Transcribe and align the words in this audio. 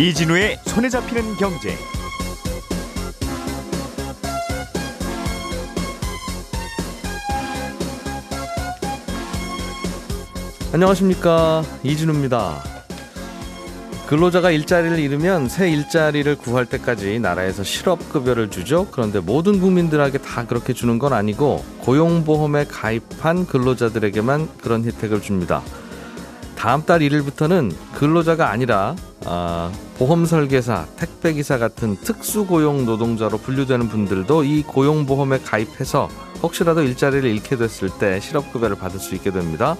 이진우의 0.00 0.60
손에 0.64 0.88
잡히는 0.88 1.36
경제. 1.36 1.76
안녕하십니까 10.72 11.62
이진우입니다. 11.82 12.62
근로자가 14.06 14.50
일자리를 14.50 14.98
잃으면 14.98 15.50
새 15.50 15.70
일자리를 15.70 16.34
구할 16.38 16.64
때까지 16.64 17.20
나라에서 17.20 17.62
실업급여를 17.62 18.48
주죠. 18.48 18.86
그런데 18.90 19.20
모든 19.20 19.60
국민들에게 19.60 20.16
다 20.16 20.46
그렇게 20.46 20.72
주는 20.72 20.98
건 20.98 21.12
아니고 21.12 21.62
고용보험에 21.80 22.64
가입한 22.64 23.46
근로자들에게만 23.46 24.48
그런 24.62 24.82
혜택을 24.82 25.20
줍니다. 25.20 25.60
다음 26.56 26.86
달 26.86 27.00
1일부터는 27.00 27.74
근로자가 27.92 28.50
아니라 28.50 28.96
아, 29.26 29.70
보험 29.98 30.24
설계사, 30.24 30.86
택배 30.96 31.32
기사 31.32 31.58
같은 31.58 31.96
특수 31.96 32.46
고용 32.46 32.86
노동자로 32.86 33.38
분류되는 33.38 33.88
분들도 33.88 34.44
이 34.44 34.62
고용 34.62 35.06
보험에 35.06 35.38
가입해서 35.38 36.08
혹시라도 36.42 36.82
일자리를 36.82 37.28
잃게 37.28 37.56
됐을 37.56 37.90
때 37.98 38.18
실업급여를 38.20 38.76
받을 38.76 38.98
수 38.98 39.14
있게 39.14 39.30
됩니다. 39.30 39.76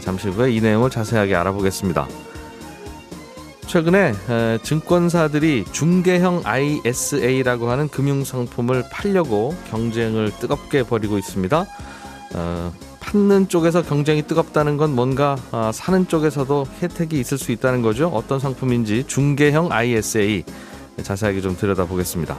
잠시 0.00 0.28
후에 0.28 0.52
이 0.52 0.60
내용을 0.60 0.90
자세하게 0.90 1.34
알아보겠습니다. 1.34 2.06
최근에 3.66 4.12
증권사들이 4.62 5.64
중개형 5.72 6.42
ISA라고 6.44 7.70
하는 7.70 7.88
금융상품을 7.88 8.84
팔려고 8.90 9.54
경쟁을 9.70 10.30
뜨겁게 10.38 10.82
벌이고 10.82 11.16
있습니다. 11.18 11.66
어, 12.34 12.72
찾는 13.04 13.48
쪽에서 13.48 13.82
경쟁이 13.82 14.22
뜨겁다는 14.22 14.76
건 14.76 14.94
뭔가 14.94 15.36
아, 15.50 15.72
사는 15.72 16.08
쪽에서도 16.08 16.66
혜택이 16.82 17.20
있을 17.20 17.38
수 17.38 17.52
있다는 17.52 17.82
거죠. 17.82 18.08
어떤 18.08 18.38
상품인지 18.38 19.04
중개형 19.06 19.70
ISA 19.70 20.44
자세하게 21.02 21.40
좀 21.40 21.56
들여다보겠습니다. 21.56 22.36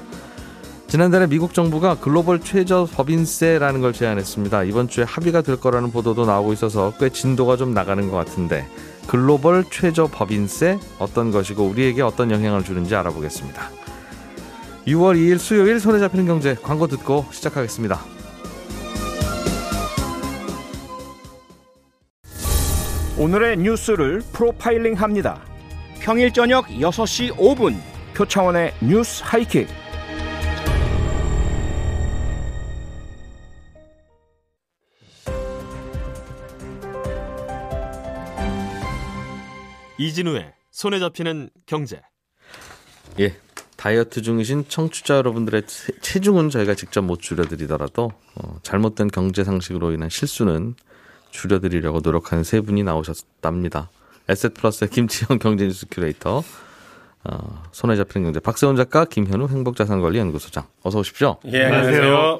지난달에 0.87 1.27
미국 1.27 1.53
정부가 1.53 1.95
글로벌 1.95 2.39
최저 2.39 2.87
법인세라는 2.91 3.81
걸 3.81 3.93
제안했습니다. 3.93 4.63
이번 4.63 4.87
주에 4.87 5.03
합의가 5.03 5.41
될 5.41 5.57
거라는 5.57 5.91
보도도 5.91 6.25
나오고 6.25 6.53
있어서 6.53 6.93
꽤 6.99 7.09
진도가 7.09 7.57
좀 7.57 7.73
나가는 7.73 8.09
것 8.09 8.17
같은데 8.17 8.67
글로벌 9.07 9.65
최저 9.71 10.07
법인세 10.07 10.79
어떤 10.99 11.31
것이고 11.31 11.63
우리에게 11.63 12.01
어떤 12.01 12.31
영향을 12.31 12.63
주는지 12.63 12.95
알아보겠습니다. 12.95 13.69
6월 14.87 15.15
2일 15.17 15.37
수요일 15.37 15.79
손에 15.79 15.99
잡히는 15.99 16.27
경제 16.27 16.55
광고 16.55 16.87
듣고 16.87 17.25
시작하겠습니다. 17.31 18.14
오늘의 23.25 23.57
뉴스를 23.57 24.21
프로파일링 24.33 24.93
합니다. 24.93 25.43
평일 25.99 26.31
저녁 26.31 26.67
6시 26.67 27.35
5분 27.35 27.75
표창원의 28.13 28.71
뉴스 28.83 29.23
하이킥. 29.25 29.67
이진우의 39.97 40.53
손에 40.69 40.99
잡히는 40.99 41.49
경제. 41.65 42.03
예. 43.19 43.35
다이어트 43.75 44.21
중이신 44.21 44.65
청취자 44.67 45.17
여러분들의 45.17 45.63
체중은 46.01 46.51
저희가 46.51 46.75
직접 46.75 47.01
못 47.01 47.21
줄여드리더라도 47.21 48.11
어, 48.35 48.59
잘못된 48.61 49.07
경제 49.07 49.43
상식으로 49.43 49.93
인한 49.93 50.09
실수는 50.09 50.75
줄여드리려고 51.35 51.99
노력하는 52.01 52.43
세 52.43 52.61
분이 52.61 52.83
나오셨답니다. 52.83 53.89
에셋플러스의 54.29 54.89
김치영 54.89 55.39
경제뉴스 55.39 55.85
큐레이터, 55.91 56.43
어, 57.25 57.63
손에 57.71 57.95
잡히는 57.95 58.27
경제 58.27 58.39
박세훈 58.39 58.75
작가, 58.75 59.05
김현우 59.05 59.47
행복자산관리연구소장. 59.47 60.65
어서 60.83 60.99
오십시오. 60.99 61.37
예, 61.45 61.65
안녕하세요. 61.65 62.39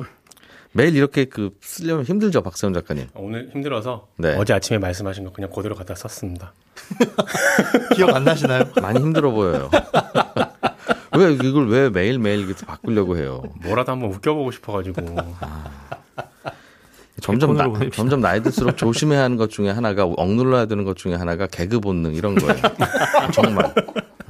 매일 0.71 0.95
이렇게 0.95 1.25
그 1.25 1.51
쓰려면 1.61 2.03
힘들죠, 2.05 2.41
박세훈 2.41 2.73
작가님. 2.73 3.07
오늘 3.13 3.49
힘들어서 3.53 4.07
네. 4.17 4.35
어제 4.37 4.53
아침에 4.53 4.77
말씀하신 4.79 5.23
거 5.25 5.31
그냥 5.31 5.49
그대로 5.49 5.75
갖다 5.75 5.95
썼습니다. 5.95 6.53
기억 7.95 8.15
안 8.15 8.23
나시나요? 8.23 8.65
많이 8.81 8.99
힘들어 8.99 9.31
보여요. 9.31 9.69
왜 11.17 11.31
이걸 11.33 11.69
왜 11.69 11.89
매일 11.89 12.19
매일 12.19 12.53
바꾸려고 12.65 13.15
해요? 13.17 13.43
뭐라도 13.63 13.93
한번 13.93 14.11
웃겨보고 14.11 14.51
싶어가지고. 14.51 15.01
아. 15.39 15.85
점점 17.21 17.55
나, 17.55 17.71
점점 17.91 18.21
나이 18.21 18.41
들수록 18.43 18.75
조심해야 18.77 19.23
하는 19.23 19.37
것 19.37 19.49
중에 19.49 19.69
하나가 19.69 20.03
억눌러야 20.05 20.65
되는 20.65 20.83
것 20.83 20.97
중에 20.97 21.15
하나가 21.15 21.47
개그 21.47 21.79
본능 21.79 22.13
이런 22.13 22.35
거예요. 22.35 22.61
정말. 23.33 23.73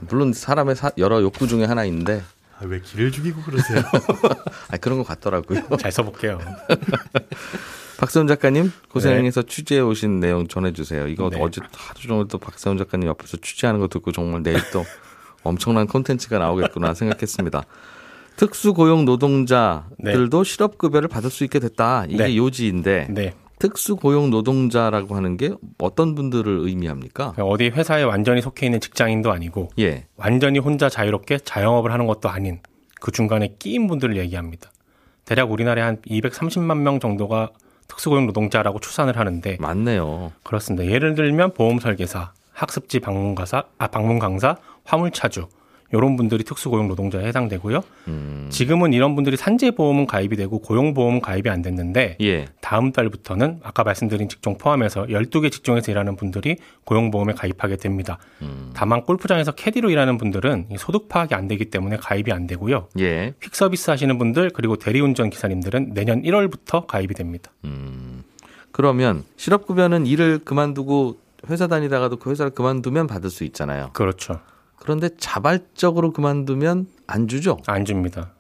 물론 0.08 0.34
사람의 0.34 0.76
사, 0.76 0.92
여러 0.98 1.22
욕구 1.22 1.48
중에 1.48 1.66
하나인데. 1.66 2.24
아, 2.58 2.66
왜 2.66 2.80
길을 2.80 3.12
죽이고 3.12 3.42
그러세요? 3.42 3.82
아, 4.70 4.78
그런 4.78 4.98
것 5.00 5.08
같더라고요. 5.08 5.78
잘 5.78 5.92
써볼게요. 5.92 6.40
박세훈 7.98 8.28
작가님 8.28 8.72
고생해서 8.90 9.42
네. 9.42 9.48
취재해 9.48 9.82
오신 9.82 10.20
내용 10.20 10.48
전해주세요. 10.48 11.08
이거 11.08 11.30
네. 11.30 11.40
어제 11.42 11.62
하루 11.74 12.00
종일 12.02 12.28
또 12.28 12.38
박세훈 12.38 12.78
작가님 12.78 13.08
옆에서 13.08 13.38
취재하는 13.38 13.80
거 13.80 13.88
듣고 13.88 14.12
정말 14.12 14.44
내일 14.44 14.60
또 14.72 14.84
엄청난 15.44 15.88
콘텐츠가 15.88 16.38
나오겠구나 16.40 16.94
생각했습니다. 16.94 17.64
특수고용 18.36 19.06
노동자들도 19.06 20.44
네. 20.44 20.50
실업급여를 20.50 21.08
받을 21.08 21.30
수 21.30 21.44
있게 21.44 21.60
됐다. 21.60 22.06
이게 22.08 22.26
네. 22.26 22.38
요지인데 22.38 23.08
네. 23.10 23.34
특수고용 23.60 24.30
노동자라고 24.30 25.16
하는 25.16 25.38
게 25.38 25.52
어떤 25.78 26.14
분들을 26.16 26.60
의미합니까? 26.60 27.34
어디 27.38 27.70
회사에 27.70 28.04
완전히 28.04 28.42
속해 28.42 28.66
있는 28.66 28.82
직장인도 28.82 29.32
아니고 29.32 29.70
예. 29.80 30.08
완전히 30.18 30.60
혼자 30.60 30.90
자유롭게 30.90 31.40
자영업을 31.40 31.92
하는 31.92 32.06
것도 32.06 32.30
아닌 32.30 32.60
그 33.00 33.12
중간에 33.12 33.56
끼인 33.58 33.88
분들을 33.88 34.18
얘기합니다. 34.18 34.72
대략 35.24 35.52
우리나라에 35.52 35.84
한 35.84 35.98
230만 36.02 36.80
명 36.80 37.00
정도가 37.00 37.52
특수고용 37.88 38.26
노동자라고 38.26 38.80
추산을 38.80 39.18
하는데 39.18 39.58
맞네요. 39.60 40.34
그렇습니다. 40.44 40.86
예를 40.86 41.16
들면 41.16 41.54
보험 41.54 41.80
설계사, 41.80 42.34
학습지 42.52 43.00
방문 43.00 43.36
가사, 43.36 43.64
아 43.78 43.88
방문 43.88 44.20
강사, 44.20 44.58
화물 44.84 45.12
차주, 45.12 45.48
이런 45.96 46.16
분들이 46.16 46.44
특수고용 46.44 46.88
노동자에 46.88 47.26
해당되고요. 47.26 47.84
음. 48.08 48.48
지금은 48.50 48.94
이런 48.94 49.16
분들이 49.16 49.38
산재보험은 49.38 50.06
가입이 50.08 50.36
되고 50.36 50.60
고용보험은 50.60 51.22
가입이 51.22 51.50
안 51.50 51.62
됐는데 51.62 52.18
예. 52.22 52.46
다음 52.62 52.92
달부터는 52.92 53.60
아까 53.64 53.84
말씀드린 53.84 54.30
직종 54.30 54.58
포함해서 54.58 55.06
12개 55.06 55.52
직종에서 55.52 55.92
일하는 55.92 56.16
분들이 56.16 56.58
고용보험에 56.84 57.34
가입하게 57.34 57.78
됩니다. 57.78 58.18
음. 58.42 58.72
다만 58.74 59.04
골프장에서 59.04 59.52
캐디로 59.52 59.90
일하는 59.90 60.18
분들은 60.18 60.70
소득 60.78 61.10
파악이 61.10 61.34
안 61.34 61.48
되기 61.48 61.66
때문에 61.66 61.98
가입이 61.98 62.32
안 62.32 62.48
되고요. 62.48 62.90
예. 63.00 63.34
퀵 63.42 63.56
서비스 63.56 63.90
하시는 63.90 64.18
분들 64.18 64.52
그리고 64.52 64.76
대리운전 64.76 65.30
기사님들은 65.30 65.94
내년 65.94 66.22
1월부터 66.22 66.88
가입이 66.88 67.14
됩니다. 67.14 67.52
음. 67.64 68.24
그러면 68.72 69.24
실업급여는 69.38 70.06
일을 70.06 70.40
그만두고 70.40 71.18
회사 71.50 71.68
다니다가도 71.68 72.18
그 72.18 72.32
회사를 72.32 72.52
그만두면 72.52 73.08
받을 73.08 73.30
수 73.30 73.44
있잖아요. 73.46 73.92
그렇죠. 73.94 74.40
그런데 74.86 75.10
자발적으로 75.18 76.12
그만두면 76.12 76.86
안 77.08 77.28
주죠? 77.28 77.58
안 77.66 77.86
줍니다. 77.86 78.34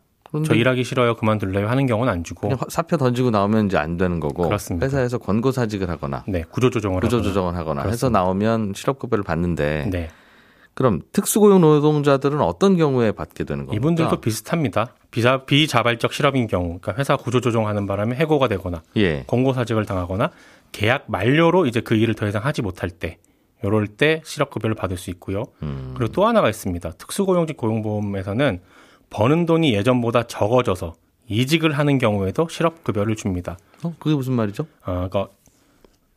저 0.45 0.53
일하기 0.53 0.83
싫어요, 0.83 1.15
그만둘래요 1.15 1.67
하는 1.67 1.87
경우는 1.87 2.11
안 2.11 2.23
주고 2.23 2.51
사표 2.67 2.97
던지고 2.97 3.31
나오면 3.31 3.65
이제 3.65 3.77
안 3.77 3.97
되는 3.97 4.19
거고 4.19 4.43
그렇습니다. 4.43 4.85
회사에서 4.85 5.17
권고 5.17 5.51
사직을 5.51 5.89
하거나 5.89 6.23
네, 6.27 6.43
구조 6.47 6.69
조정을 6.69 6.99
구조 6.99 7.23
조정을 7.23 7.55
하거나, 7.55 7.81
하거나 7.81 7.89
해서 7.91 8.09
나오면 8.09 8.73
실업급여를 8.75 9.23
받는데 9.23 9.89
네. 9.91 10.09
그럼 10.75 11.01
특수고용 11.13 11.61
노동자들은 11.61 12.41
어떤 12.41 12.77
경우에 12.77 13.11
받게 13.11 13.43
되는 13.45 13.65
겁니까? 13.65 13.75
이분들도 13.75 14.21
비슷합니다. 14.21 14.93
비자, 15.09 15.45
비자발적 15.45 16.13
실업인 16.13 16.45
경우, 16.47 16.79
그러니까 16.79 16.95
회사 16.97 17.15
구조 17.15 17.41
조정하는 17.41 17.87
바람에 17.87 18.15
해고가 18.17 18.47
되거나 18.49 18.83
예. 18.97 19.23
권고 19.25 19.53
사직을 19.53 19.85
당하거나 19.85 20.29
계약 20.73 21.05
만료로 21.07 21.65
이제 21.65 21.79
그 21.79 21.95
일을 21.95 22.13
더 22.13 22.27
이상 22.27 22.45
하지 22.45 22.61
못할 22.61 22.91
때 22.91 23.17
이럴 23.65 23.87
때 23.87 24.21
실업급여를 24.23 24.75
받을 24.75 24.97
수 24.97 25.09
있고요. 25.11 25.43
음. 25.63 25.93
그리고 25.95 26.11
또 26.11 26.25
하나가 26.25 26.49
있습니다. 26.49 26.91
특수고용직 26.91 27.57
고용보험에서는 27.57 28.61
버는 29.09 29.45
돈이 29.45 29.73
예전보다 29.73 30.23
적어져서 30.23 30.93
이직을 31.27 31.71
하는 31.71 31.97
경우에도 31.97 32.47
실업급여를 32.47 33.15
줍니다. 33.15 33.57
어, 33.83 33.95
그게 33.99 34.15
무슨 34.15 34.33
말이죠? 34.33 34.63
어, 34.85 35.07
그러니까 35.09 35.27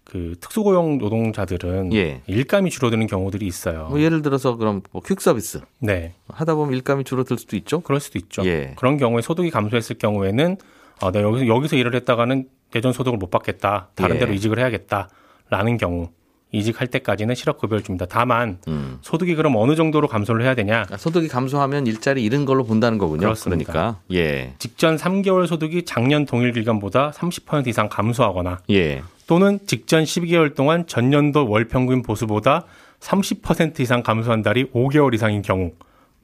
그 0.04 0.36
특수고용 0.40 0.98
노동자들은 0.98 1.92
예. 1.92 2.22
일감이 2.26 2.70
줄어드는 2.70 3.06
경우들이 3.06 3.46
있어요. 3.46 3.88
뭐 3.90 4.00
예를 4.00 4.22
들어서 4.22 4.56
그럼 4.56 4.80
뭐 4.90 5.02
퀵서비스 5.02 5.60
네. 5.80 6.14
하다 6.28 6.54
보면 6.54 6.74
일감이 6.74 7.04
줄어들 7.04 7.36
수도 7.36 7.56
있죠. 7.56 7.80
그럴 7.80 8.00
수도 8.00 8.18
있죠. 8.18 8.42
예. 8.46 8.72
그런 8.76 8.96
경우에 8.96 9.20
소득이 9.20 9.50
감소했을 9.50 9.98
경우에는 9.98 10.56
아, 11.00 11.10
내가 11.10 11.28
여기서 11.28 11.46
여기서 11.46 11.76
일을 11.76 11.94
했다가는 11.94 12.48
예전 12.74 12.92
소득을 12.92 13.18
못 13.18 13.30
받겠다. 13.30 13.90
다른 13.94 14.16
예. 14.16 14.20
데로 14.20 14.32
이직을 14.32 14.58
해야겠다 14.58 15.10
라는 15.50 15.76
경우 15.76 16.08
이직할 16.50 16.86
때까지는 16.88 17.34
실업급여를 17.34 17.82
줍니다. 17.82 18.06
다만 18.08 18.58
음. 18.68 18.98
소득이 19.02 19.34
그럼 19.34 19.56
어느 19.56 19.74
정도로 19.76 20.08
감소를 20.08 20.42
해야 20.44 20.54
되냐? 20.54 20.86
아, 20.90 20.96
소득이 20.96 21.28
감소하면 21.28 21.86
일자리 21.86 22.22
잃은 22.24 22.44
걸로 22.46 22.64
본다는 22.64 22.96
거군요. 22.98 23.20
그렇습니다. 23.20 23.70
그러니까 23.72 24.00
예. 24.12 24.54
직전 24.58 24.96
3개월 24.96 25.46
소득이 25.46 25.84
작년 25.84 26.24
동일 26.24 26.52
기간보다 26.52 27.10
30% 27.10 27.66
이상 27.66 27.88
감소하거나 27.88 28.60
예. 28.70 29.02
또는 29.26 29.58
직전 29.66 30.04
12개월 30.04 30.54
동안 30.54 30.86
전년도 30.86 31.48
월 31.48 31.66
평균 31.66 32.02
보수보다 32.02 32.64
30% 33.00 33.80
이상 33.80 34.02
감소한 34.02 34.42
달이 34.42 34.70
5개월 34.72 35.14
이상인 35.14 35.42
경우 35.42 35.72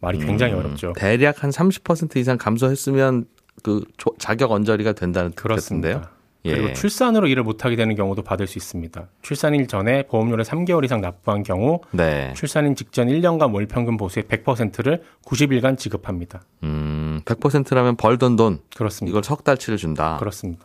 말이 0.00 0.19
굉장히 0.19 0.55
어렵죠. 0.55 0.94
대략 0.97 1.43
한 1.44 1.50
30% 1.50 2.17
이상 2.17 2.37
감소했으면 2.38 3.27
그 3.62 3.85
조- 3.99 4.15
자격 4.19 4.53
언저리가 4.53 4.93
된다는 4.93 5.31
뜻인데요. 5.32 5.43
그렇습니다. 5.43 6.11
그리고 6.44 6.69
예. 6.69 6.73
출산으로 6.75 7.26
일을 7.26 7.43
못하게 7.43 7.75
되는 7.75 7.94
경우도 7.94 8.23
받을 8.23 8.46
수 8.46 8.58
있습니다. 8.58 9.08
출산일 9.23 9.67
전에 9.67 10.02
보험료를 10.02 10.44
3개월 10.44 10.85
이상 10.85 11.00
납부한 11.00 11.43
경우 11.43 11.81
네. 11.91 12.32
출산일 12.37 12.75
직전 12.75 13.08
1년간 13.08 13.55
월 13.55 13.64
평균 13.67 13.96
보수의 13.96 14.25
100%를 14.25 15.02
90일간 15.25 15.79
지급합니다. 15.79 16.43
음, 16.62 17.23
100%라면 17.25 17.96
벌던 17.96 18.37
돈 18.37 18.58
그렇습니다. 18.76 19.11
이걸 19.11 19.25
석 19.25 19.43
달치를 19.43 19.79
준다. 19.79 20.19
그렇습니다. 20.19 20.64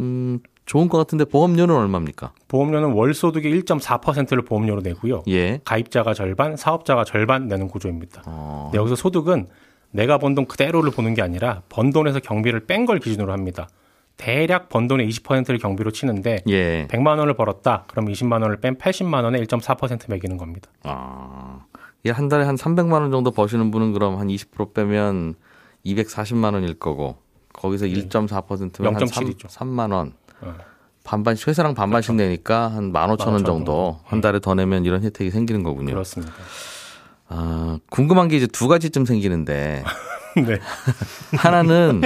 음, 0.00 0.40
좋은 0.66 0.88
것 0.88 0.98
같은데 0.98 1.24
보험료는 1.24 1.74
얼마입니까? 1.74 2.32
보험료는 2.48 2.92
월 2.92 3.14
소득의 3.14 3.50
1.4%를 3.62 4.42
보험료로 4.44 4.82
내고요. 4.82 5.22
예. 5.28 5.60
가입자가 5.64 6.12
절반, 6.12 6.56
사업자가 6.56 7.04
절반 7.04 7.48
내는 7.48 7.68
구조입니다. 7.68 8.24
어, 8.26 8.68
근데 8.70 8.78
여기서 8.78 8.94
소득은 8.96 9.46
내가 9.90 10.18
번 10.18 10.34
돈 10.34 10.44
그대로를 10.44 10.90
보는 10.90 11.14
게 11.14 11.22
아니라 11.22 11.62
번 11.70 11.90
돈에서 11.92 12.20
경비를 12.20 12.66
뺀 12.66 12.84
걸 12.84 12.98
기준으로 12.98 13.32
합니다. 13.32 13.68
대략 14.16 14.68
번 14.68 14.88
돈의 14.88 15.08
20%를 15.08 15.58
경비로 15.58 15.90
치는데 15.90 16.42
예. 16.48 16.86
100만 16.88 17.18
원을 17.18 17.34
벌었다. 17.34 17.84
그럼 17.88 18.06
20만 18.06 18.42
원을 18.42 18.60
뺀 18.60 18.76
80만 18.76 19.24
원에 19.24 19.38
1.4% 19.42 20.10
매기는 20.10 20.36
겁니다. 20.36 20.70
아, 20.84 21.60
예, 22.04 22.10
한 22.10 22.28
달에 22.28 22.44
한 22.44 22.54
300만 22.56 22.92
원 22.92 23.10
정도 23.10 23.30
버시는 23.30 23.70
분은 23.70 23.92
그럼 23.92 24.18
한 24.18 24.28
20% 24.28 24.74
빼면 24.74 25.34
240만 25.84 26.54
원일 26.54 26.74
거고 26.74 27.16
거기서 27.52 27.86
1.4%면 27.86 28.94
한 28.94 29.06
3, 29.06 29.24
0.7 29.24 29.30
이죠. 29.30 29.48
3만 29.48 29.92
원. 29.92 30.12
어. 30.40 30.54
반반씩 31.04 31.46
회사랑 31.48 31.74
반반씩 31.74 32.16
내니까 32.16 32.68
한 32.68 32.92
15,000원 32.92 33.18
15,000원 33.18 33.46
정도 33.46 34.00
한 34.04 34.20
달에 34.20 34.40
더 34.40 34.54
내면 34.54 34.84
이런 34.84 35.04
혜택이 35.04 35.30
생기는 35.30 35.62
거군요. 35.62 35.92
그렇습니다. 35.92 36.32
아, 37.28 37.78
궁금한 37.90 38.28
게 38.28 38.36
이제 38.36 38.46
두 38.46 38.66
가지쯤 38.66 39.04
생기는데 39.04 39.84
네. 40.36 40.58
하나는 41.38 42.02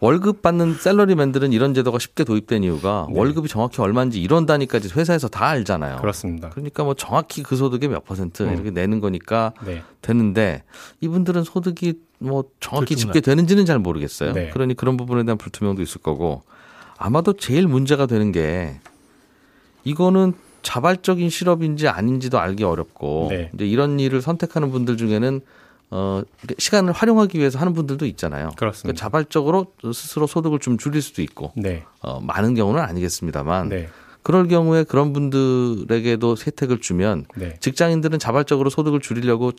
월급 0.00 0.40
받는 0.40 0.74
셀러리맨들은 0.74 1.52
이런 1.52 1.74
제도가 1.74 1.98
쉽게 1.98 2.24
도입된 2.24 2.64
이유가 2.64 3.06
네. 3.10 3.18
월급이 3.18 3.48
정확히 3.48 3.82
얼마인지 3.82 4.20
이런 4.20 4.46
단위까지 4.46 4.90
회사에서 4.96 5.28
다 5.28 5.46
알잖아요. 5.48 5.96
그렇습니다. 5.96 6.48
그러니까 6.50 6.84
뭐 6.84 6.94
정확히 6.94 7.42
그 7.42 7.54
소득의 7.54 7.90
몇 7.90 8.04
퍼센트 8.04 8.42
음. 8.42 8.54
이렇게 8.54 8.70
내는 8.70 9.00
거니까 9.00 9.52
네. 9.64 9.82
되는데 10.00 10.62
이분들은 11.00 11.44
소득이 11.44 12.00
뭐 12.18 12.44
정확히. 12.60 12.96
집계되는지는 12.96 13.66
잘 13.66 13.78
모르겠어요. 13.78 14.32
네. 14.32 14.48
그러니 14.50 14.74
그런 14.74 14.96
부분에 14.96 15.22
대한 15.24 15.38
불투명도 15.38 15.82
있을 15.82 16.00
거고 16.00 16.42
아마도 16.96 17.34
제일 17.34 17.66
문제가 17.66 18.06
되는 18.06 18.32
게 18.32 18.80
이거는 19.84 20.32
자발적인 20.62 21.30
실업인지 21.30 21.88
아닌지도 21.88 22.38
알기 22.38 22.64
어렵고 22.64 23.28
네. 23.30 23.50
이제 23.54 23.66
이런 23.66 24.00
일을 24.00 24.20
선택하는 24.20 24.70
분들 24.70 24.96
중에는 24.96 25.40
어 25.90 26.22
이렇게 26.42 26.54
시간을 26.58 26.92
활용하기 26.92 27.38
위해서 27.38 27.58
하는 27.58 27.72
분들도 27.72 28.06
있잖아요. 28.06 28.50
그렇습니다. 28.56 28.82
그러니까 28.82 29.00
자발적으로 29.00 29.66
스스로 29.92 30.26
소득을 30.26 30.60
좀 30.60 30.78
줄일 30.78 31.02
수도 31.02 31.20
있고 31.22 31.52
네. 31.56 31.84
어, 32.00 32.20
많은 32.20 32.54
경우는 32.54 32.80
아니겠습니다만 32.80 33.68
네. 33.70 33.88
그럴 34.22 34.46
경우에 34.48 34.84
그런 34.84 35.12
분들에게도 35.12 36.36
혜택을 36.46 36.80
주면 36.80 37.26
네. 37.36 37.56
직장인들은 37.60 38.18
자발적으로 38.18 38.70
소득을 38.70 39.00
줄이려고 39.00 39.52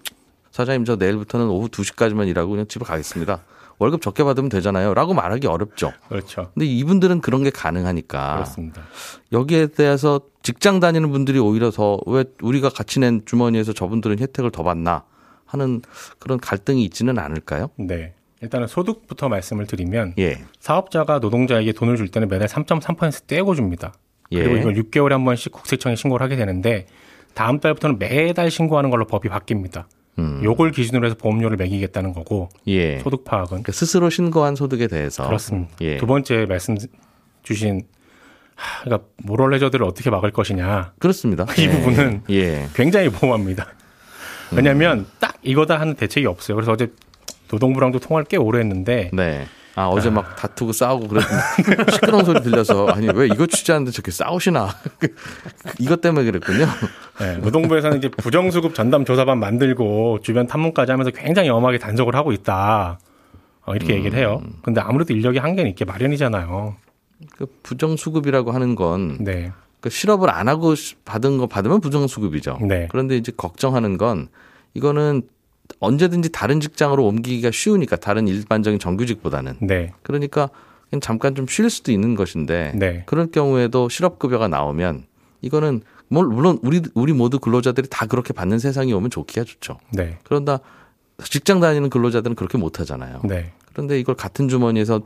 사장님 0.51 0.85
저 0.85 0.95
내일부터는 0.95 1.47
오후 1.47 1.67
2시까지만 1.69 2.27
일하고 2.27 2.51
그냥 2.51 2.67
집에 2.67 2.85
가겠습니다. 2.85 3.41
월급 3.79 4.01
적게 4.03 4.23
받으면 4.23 4.49
되잖아요. 4.49 4.93
라고 4.93 5.13
말하기 5.15 5.47
어렵죠. 5.47 5.91
그렇죠. 6.07 6.51
근데 6.53 6.67
이분들은 6.67 7.21
그런 7.21 7.41
게 7.43 7.49
가능하니까 7.49 8.33
그렇습니다. 8.35 8.83
여기에 9.31 9.67
대해서 9.67 10.21
직장 10.43 10.79
다니는 10.79 11.09
분들이 11.11 11.39
오히려 11.39 11.71
더 11.71 11.99
왜 12.05 12.25
우리가 12.43 12.69
같이 12.69 12.99
낸 12.99 13.23
주머니에서 13.25 13.73
저분들은 13.73 14.19
혜택을 14.19 14.51
더 14.51 14.61
받나 14.63 15.03
하는 15.51 15.81
그런 16.19 16.39
갈등이 16.39 16.83
있지는 16.85 17.19
않을까요? 17.19 17.69
네. 17.77 18.13
일단은 18.41 18.67
소득부터 18.67 19.29
말씀을 19.29 19.67
드리면 19.67 20.15
예. 20.17 20.39
사업자가 20.59 21.19
노동자에게 21.19 21.73
돈을 21.73 21.97
줄 21.97 22.07
때는 22.07 22.27
매달 22.27 22.47
3.3% 22.47 23.27
떼고 23.27 23.53
줍니다. 23.53 23.93
그리고 24.29 24.55
예. 24.55 24.61
이걸 24.61 24.73
6개월에 24.75 25.11
한 25.11 25.25
번씩 25.25 25.51
국세청에 25.51 25.95
신고를 25.95 26.23
하게 26.23 26.35
되는데 26.37 26.87
다음 27.33 27.59
달부터는 27.59 27.99
매달 27.99 28.49
신고하는 28.49 28.89
걸로 28.89 29.05
법이 29.05 29.29
바뀝니다. 29.29 29.85
음. 30.19 30.41
요걸 30.43 30.71
기준으로 30.71 31.05
해서 31.05 31.15
보험료를 31.15 31.57
매기겠다는 31.57 32.13
거고 32.13 32.49
예. 32.67 32.99
소득 32.99 33.23
파악은 33.23 33.47
그러니까 33.47 33.71
스스로 33.71 34.09
신고한 34.09 34.55
소득에 34.55 34.87
대해서 34.87 35.25
그렇습니다. 35.25 35.71
예. 35.81 35.97
두 35.97 36.07
번째 36.07 36.45
말씀 36.47 36.77
주신 37.43 37.83
하, 38.55 38.83
그러니까 38.83 39.07
모럴 39.17 39.51
레저들을 39.51 39.85
어떻게 39.85 40.09
막을 40.09 40.31
것이냐 40.31 40.93
그렇습니다. 40.99 41.45
이 41.57 41.63
예. 41.63 41.69
부분은 41.69 42.23
예. 42.29 42.67
굉장히 42.73 43.09
모호합니다. 43.09 43.67
왜냐하면 44.55 45.05
딱 45.19 45.35
이거다 45.41 45.79
하는 45.79 45.95
대책이 45.95 46.25
없어요. 46.25 46.55
그래서 46.55 46.71
어제 46.71 46.91
노동부랑도 47.51 47.99
통화를 47.99 48.25
꽤 48.27 48.37
오래 48.37 48.59
했는데 48.59 49.09
네. 49.13 49.45
아, 49.75 49.87
어제 49.87 50.09
막 50.09 50.35
다투고 50.35 50.73
싸우고 50.73 51.07
그랬는데 51.07 51.91
시끄러운 51.93 52.25
소리 52.25 52.41
들려서 52.41 52.87
아니 52.87 53.07
왜 53.13 53.27
이거 53.27 53.47
취재하는데 53.47 53.91
저렇게 53.91 54.11
싸우시나 54.11 54.69
이것 55.79 56.01
때문에 56.01 56.25
그랬군요. 56.25 56.65
네, 57.19 57.37
노동부에서는 57.37 57.97
이제 57.97 58.09
부정수급 58.09 58.75
전담 58.75 59.05
조사반 59.05 59.39
만들고 59.39 60.19
주변 60.23 60.47
탐문까지 60.47 60.91
하면서 60.91 61.11
굉장히 61.11 61.49
엄하게 61.49 61.77
단속을 61.77 62.15
하고 62.15 62.31
있다. 62.31 62.99
어, 63.63 63.75
이렇게 63.75 63.93
얘기를 63.93 64.17
해요. 64.17 64.41
근데 64.63 64.81
아무래도 64.81 65.13
인력이 65.13 65.37
한계는 65.37 65.69
있게 65.71 65.85
마련이잖아요. 65.85 66.75
그 67.37 67.45
부정수급이라고 67.63 68.51
하는 68.51 68.75
건 68.75 69.17
네. 69.19 69.51
그 69.81 69.89
실업을 69.89 70.29
안 70.29 70.47
하고 70.47 70.75
시- 70.75 70.95
받은 71.05 71.37
거 71.37 71.47
받으면 71.47 71.81
부정수급이죠. 71.81 72.59
네. 72.61 72.87
그런데 72.91 73.17
이제 73.17 73.31
걱정하는 73.35 73.97
건 73.97 74.27
이거는 74.73 75.23
언제든지 75.79 76.31
다른 76.31 76.59
직장으로 76.59 77.05
옮기기가 77.05 77.51
쉬우니까 77.51 77.95
다른 77.97 78.27
일반적인 78.27 78.79
정규직보다는 78.79 79.57
네. 79.61 79.91
그러니까 80.03 80.49
잠깐 81.01 81.33
좀 81.35 81.47
쉴 81.47 81.69
수도 81.69 81.91
있는 81.91 82.15
것인데 82.15 82.73
네. 82.75 83.03
그럴 83.05 83.27
경우에도 83.31 83.89
실업급여가 83.89 84.47
나오면 84.47 85.05
이거는 85.41 85.81
물- 86.09 86.27
물론 86.27 86.59
우리 86.61 86.81
우리 86.93 87.13
모두 87.13 87.39
근로자들이 87.39 87.87
다 87.89 88.05
그렇게 88.05 88.33
받는 88.33 88.59
세상이 88.59 88.91
오면 88.93 89.09
좋기야 89.09 89.45
좋죠. 89.45 89.77
네. 89.93 90.19
그런다 90.23 90.59
직장 91.23 91.59
다니는 91.61 91.89
근로자들은 91.89 92.35
그렇게 92.35 92.57
못 92.57 92.79
하잖아요. 92.81 93.21
네. 93.23 93.53
그런데 93.71 93.97
이걸 93.99 94.15
같은 94.15 94.49
주머니에서 94.49 95.01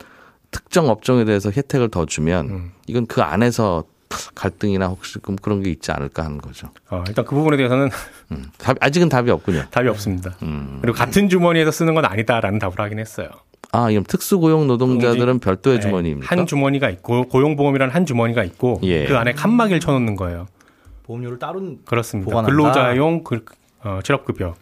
특정 0.50 0.89
업종에 0.89 1.24
대해서 1.25 1.51
혜택을 1.51 1.89
더 1.89 2.06
주면 2.06 2.50
음. 2.50 2.72
이건 2.88 3.05
그 3.05 3.22
안에서 3.22 3.84
갈등이나 4.35 4.88
혹시 4.88 5.19
그- 5.19 5.35
그런 5.41 5.62
게 5.63 5.69
있지 5.69 5.91
않을까 5.91 6.24
하는 6.25 6.38
거죠. 6.38 6.69
어, 6.89 7.03
일단 7.07 7.25
그 7.25 7.35
부분에 7.35 7.57
대해서는 7.57 7.89
음. 8.31 8.45
답- 8.57 8.77
아직은 8.79 9.09
답이 9.09 9.29
없군요. 9.31 9.63
답이 9.71 9.88
없습니다. 9.89 10.35
음. 10.43 10.79
그리고 10.81 10.97
같은 10.97 11.29
주머니에서 11.29 11.71
쓰는 11.71 11.93
건 11.95 12.05
아니다라는 12.05 12.59
답을 12.59 12.74
하긴 12.79 13.00
했어요. 13.00 13.29
아, 13.71 13.89
이럼 13.89 14.03
특수고용 14.07 14.67
노동자들은 14.67 15.39
별도의 15.39 15.77
네, 15.77 15.81
주머니입니까? 15.81 16.27
한 16.35 16.45
주머니가 16.45 16.89
있고 16.91 17.24
고용보험이라는 17.27 17.93
한 17.93 18.05
주머니가 18.05 18.43
있고 18.45 18.79
예. 18.83 19.05
그 19.05 19.17
안에 19.17 19.33
칸막이를 19.33 19.79
쳐놓는 19.79 20.15
거예요. 20.15 20.47
보험료를 21.03 21.39
따로 21.39 21.62
그렇습니다. 21.85 22.29
보관한다. 22.29 22.55
근로자용 22.55 23.24
그, 23.24 23.43
어, 23.83 24.00
실업급여, 24.03 24.55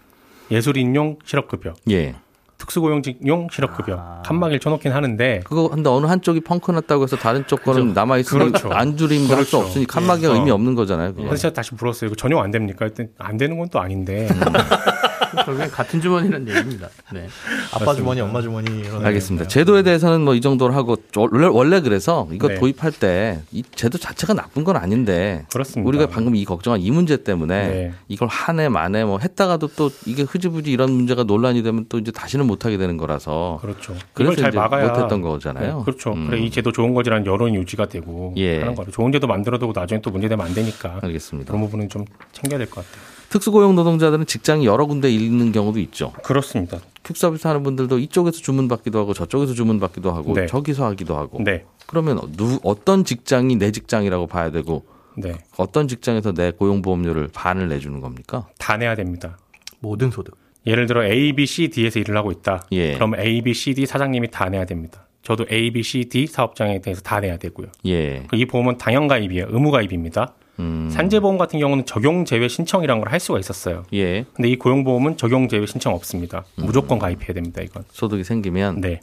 예술인용 0.51 1.19
실업급여, 1.25 1.73
예. 1.91 2.15
특수고용직용 2.63 3.48
실업급여 3.51 3.96
아. 4.00 4.22
칸막이를 4.25 4.60
쳐놓긴 4.60 4.91
하는데 4.93 5.41
그거 5.43 5.67
근데 5.70 5.89
어느 5.89 6.05
한쪽이 6.05 6.41
펑크 6.41 6.72
났다고 6.72 7.03
해서 7.03 7.15
다른 7.17 7.46
쪽 7.48 7.63
거는 7.63 7.93
남아 7.93 8.17
있으면 8.20 8.51
그렇죠. 8.51 8.70
안 8.72 8.96
줄이면 8.96 9.27
그렇죠. 9.27 9.60
없으니 9.60 9.86
칸막이가 9.86 10.29
예. 10.34 10.34
의미 10.36 10.51
없는 10.51 10.75
거잖아요. 10.75 11.13
그래서 11.13 11.36
제가 11.36 11.53
다시 11.53 11.75
물었어요. 11.75 12.08
이거 12.08 12.15
전용 12.15 12.41
안 12.41 12.51
됩니까? 12.51 12.86
했더니 12.86 13.10
안 13.17 13.38
되는 13.38 13.58
건 13.58 13.63
또 13.72 13.79
아닌데 13.79 14.27
결국엔 15.46 15.72
같은 15.72 16.01
주머니라는 16.01 16.48
얘기입니다. 16.50 16.89
네. 17.13 17.27
아빠 17.74 17.94
주머니, 17.94 18.22
엄마 18.22 18.42
주머니 18.42 18.80
이런. 18.82 19.06
알겠습니다. 19.06 19.48
제도에 19.48 19.84
대해서는 19.84 20.22
뭐 20.22 20.34
이 20.34 20.42
정도로 20.42 20.74
하고 20.74 20.98
원래, 21.15 21.48
원래 21.48 21.80
그래서 21.82 22.27
이거 22.32 22.48
네. 22.48 22.56
도입할 22.56 22.92
때 22.92 23.42
이 23.51 23.63
제도 23.75 23.98
자체가 23.98 24.34
나쁜 24.34 24.63
건 24.63 24.75
아닌데 24.77 25.46
그렇습니다. 25.51 25.88
우리가 25.88 26.08
방금 26.08 26.36
이 26.36 26.44
걱정한 26.46 26.82
이 26.82 26.89
문제 26.92 27.24
때문에 27.24 27.68
네. 27.68 27.94
이걸 28.08 28.27
한 28.27 28.60
해 28.60 28.70
만에 28.70 29.03
뭐 29.06 29.20
했다가도 29.20 29.70
또 29.75 29.89
이게 30.06 30.24
흐지부지 30.24 30.72
이런 30.72 30.92
문제가 30.92 31.24
논란이 31.24 31.63
되면 31.63 31.86
또 31.89 31.98
이제 32.00 32.12
다시는 32.12 32.46
못 32.48 32.65
하게 32.65 32.77
되는 32.77 32.98
거라서 32.98 33.60
그렇죠. 33.62 33.96
그래서 34.13 34.36
잘 34.36 34.51
막아야 34.51 34.89
못했던 34.89 35.22
거잖아요. 35.22 35.77
네, 35.80 35.84
그렇죠. 35.86 36.13
음. 36.13 36.27
그래 36.27 36.39
이 36.39 36.50
제도 36.51 36.72
좋은 36.72 36.94
거지라는 36.94 37.25
여론 37.25 37.53
유지가 37.56 37.88
되고 37.88 38.34
예. 38.38 38.60
하는 38.60 38.75
거죠. 38.75 38.92
좋은 38.92 39.12
제도 39.12 39.27
만들어도 39.27 39.72
나중에 39.74 40.01
또 40.01 40.12
문제되면 40.12 40.46
안 40.46 40.53
되니까 40.53 41.00
알겠습니다. 41.01 41.51
그런 41.51 41.65
부분은 41.65 41.89
좀 41.89 42.06
챙겨야 42.32 42.58
될 42.60 42.70
것 42.70 42.86
같아요. 42.86 43.12
특수고용 43.34 43.74
노동자들은 43.74 44.28
직장이 44.28 44.68
여러 44.68 44.86
군데 44.86 45.10
있는 45.10 45.52
경우도 45.52 45.80
있죠. 45.80 46.13
그렇습니다. 46.24 46.78
퀵 47.02 47.18
서비스 47.18 47.48
하는 47.48 47.63
분들도 47.63 47.98
이쪽에서 47.98 48.38
주문 48.38 48.68
받기도 48.68 49.00
하고 49.00 49.16
저쪽에서 49.16 49.56
주문 49.56 49.80
받기도 49.80 50.12
하고 50.12 50.36
네. 50.36 50.46
저기서 50.46 50.86
하기도 50.86 51.18
하고 51.18 51.44
네, 51.44 51.66
그러면 51.88 52.20
누, 52.38 52.60
어떤 52.63 53.04
직장이 53.04 53.56
내 53.56 53.72
직장이라고 53.72 54.28
봐야 54.28 54.52
되고 54.52 54.86
네, 55.18 55.34
어떤 55.58 55.88
직장에서 55.88 56.34
내 56.34 56.52
고용보험료를 56.52 57.30
반을 57.34 57.70
내주는 57.70 58.00
겁니까? 58.02 58.48
다 58.60 58.78
내야 58.78 58.94
됩니다. 58.94 59.40
모든 59.80 60.12
소득. 60.12 60.38
예를 60.68 60.86
들어 60.86 61.04
A, 61.04 61.34
B, 61.34 61.48
C, 61.48 61.70
D에서 61.70 62.00
일을 62.00 62.16
하고 62.16 62.32
있다. 62.32 62.68
예. 62.72 62.94
그럼 62.94 63.16
A, 63.16 63.42
B, 63.42 63.56
C, 63.56 63.74
D 63.74 63.88
사장님이 63.88 64.30
다 64.30 64.48
내야 64.48 64.66
됩니다. 64.66 65.08
저도 65.24 65.48
A, 65.52 65.72
B, 65.72 65.82
C, 65.82 66.06
D 66.06 66.28
사업장에 66.28 66.82
대해서 66.82 67.02
다 67.02 67.20
내야 67.20 67.38
되고요. 67.38 67.70
예. 67.88 68.28
이 68.32 68.46
보험은 68.46 68.78
당연가입이에요. 68.78 69.48
의무가입입니다. 69.50 70.36
음. 70.63 70.89
산재보험 70.91 71.38
같은 71.38 71.60
경우는 71.60 71.86
적용 71.86 72.25
제외 72.25 72.48
신청이라는 72.48 73.01
걸 73.03 73.12
할 73.13 73.20
수가 73.20 73.38
있었어요. 73.39 73.84
예. 73.93 74.25
근데 74.34 74.50
이 74.50 74.58
고용보험은 74.58 75.17
적용 75.17 75.48
제외 75.48 75.65
신청 75.65 75.93
없습니다. 75.93 76.46
무조건 76.55 76.98
가입해야 77.00 77.34
됩니다. 77.34 77.62
이건. 77.62 77.84
소득이 77.91 78.24
생기면 78.24 78.82
네. 78.82 79.01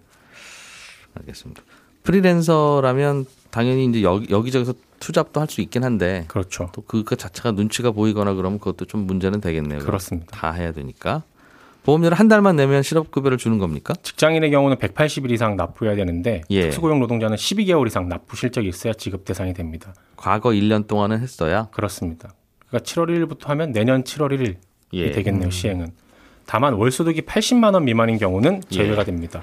알겠습니다. 1.14 1.62
프리랜서라면 2.02 3.26
당연히 3.50 3.84
이제 3.86 4.02
여기 4.02 4.30
여기저기서 4.30 4.74
투잡도 5.00 5.40
할 5.40 5.48
수 5.48 5.60
있긴 5.60 5.82
한데 5.84 6.24
그렇죠. 6.28 6.70
또 6.72 6.82
그거 6.82 7.14
자체가 7.16 7.52
눈치가 7.52 7.90
보이거나 7.90 8.34
그러면 8.34 8.58
그것도 8.58 8.84
좀 8.86 9.06
문제는 9.06 9.40
되겠네요. 9.40 9.80
그렇습니다. 9.80 10.28
다 10.30 10.52
해야 10.52 10.72
되니까. 10.72 11.22
보험료를 11.82 12.18
한 12.18 12.28
달만 12.28 12.56
내면 12.56 12.82
실업급여를 12.82 13.38
주는 13.38 13.58
겁니까? 13.58 13.94
직장인의 14.02 14.50
경우는 14.50 14.76
180일 14.76 15.30
이상 15.32 15.56
납부해야 15.56 15.96
되는데 15.96 16.42
예. 16.50 16.62
특수고용 16.64 17.00
노동자는 17.00 17.36
12개월 17.36 17.86
이상 17.86 18.08
납부 18.08 18.36
실적이 18.36 18.68
있어야 18.68 18.92
지급 18.92 19.24
대상이 19.24 19.54
됩니다. 19.54 19.94
과거 20.16 20.50
1년 20.50 20.86
동안은 20.86 21.20
했어야. 21.20 21.68
그렇습니다. 21.70 22.34
그러니까 22.68 22.90
7월 22.90 23.08
1일부터 23.08 23.46
하면 23.48 23.72
내년 23.72 24.04
7월 24.04 24.32
1일이 24.32 24.56
예. 24.92 25.10
되겠네요. 25.10 25.50
시행은. 25.50 25.92
다만 26.46 26.74
월 26.74 26.90
소득이 26.90 27.22
80만 27.22 27.74
원 27.74 27.84
미만인 27.84 28.18
경우는 28.18 28.62
제외가 28.68 29.02
예. 29.02 29.04
됩니다. 29.04 29.42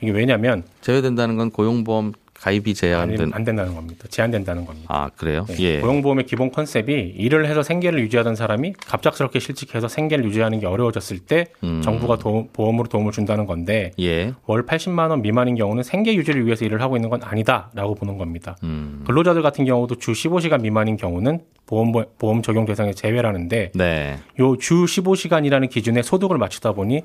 이게 0.00 0.10
왜냐하면 0.10 0.64
제외된다는 0.80 1.36
건 1.36 1.50
고용보험 1.50 2.12
가입이 2.40 2.74
제한된. 2.74 3.32
안 3.32 3.44
된다는 3.44 3.74
겁니다. 3.74 4.04
제한된다는 4.08 4.66
겁니다. 4.66 4.86
아 4.88 5.10
그래요? 5.16 5.44
네. 5.48 5.56
예. 5.60 5.80
고용보험의 5.80 6.26
기본 6.26 6.50
컨셉이 6.50 7.14
일을 7.16 7.46
해서 7.46 7.62
생계를 7.62 7.98
유지하던 8.00 8.36
사람이 8.36 8.74
갑작스럽게 8.86 9.38
실직해서 9.40 9.88
생계를 9.88 10.24
유지하는 10.24 10.60
게 10.60 10.66
어려워졌을 10.66 11.18
때 11.20 11.46
음. 11.64 11.80
정부가 11.82 12.18
도움- 12.18 12.48
보험으로 12.52 12.88
도움을 12.88 13.12
준다는 13.12 13.46
건데 13.46 13.92
예. 13.98 14.32
월 14.46 14.64
80만 14.66 15.10
원 15.10 15.22
미만인 15.22 15.54
경우는 15.56 15.82
생계 15.82 16.14
유지를 16.14 16.44
위해서 16.46 16.64
일을 16.64 16.80
하고 16.82 16.96
있는 16.96 17.08
건 17.10 17.20
아니다라고 17.22 17.94
보는 17.94 18.18
겁니다. 18.18 18.56
음. 18.62 19.02
근로자들 19.06 19.42
같은 19.42 19.64
경우도 19.64 19.96
주 19.96 20.12
15시간 20.12 20.60
미만인 20.60 20.96
경우는 20.96 21.40
보험 21.66 21.92
보험 22.18 22.42
적용 22.42 22.64
대상에 22.64 22.92
제외라는데 22.92 23.72
네. 23.74 24.18
요주 24.38 24.84
15시간이라는 24.84 25.68
기준에 25.68 26.02
소득을 26.02 26.38
맞추다 26.38 26.72
보니 26.72 27.02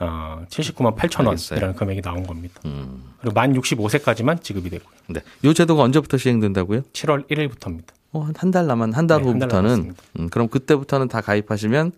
어, 0.00 0.44
79만 0.48 0.96
8천 0.96 1.26
알겠어요. 1.28 1.56
원이라는 1.56 1.76
금액이 1.76 2.02
나온 2.02 2.26
겁니다. 2.26 2.60
음. 2.64 3.04
그리고 3.20 3.34
만 3.34 3.52
65세까지만 3.54 4.42
지급이 4.42 4.70
되고요. 4.70 4.88
네. 5.08 5.20
요 5.44 5.52
제도가 5.52 5.82
언제부터 5.82 6.16
시행된다고요? 6.16 6.82
7월 6.92 7.28
1일부터입니다. 7.30 7.88
어, 8.12 8.28
한달 8.36 8.66
남은 8.66 8.92
한달 8.94 9.22
네, 9.22 9.28
한달 9.28 9.48
후부터는. 9.50 9.94
음, 10.18 10.28
그럼 10.30 10.48
그때부터는 10.48 11.08
다 11.08 11.20
가입하시면 11.20 11.92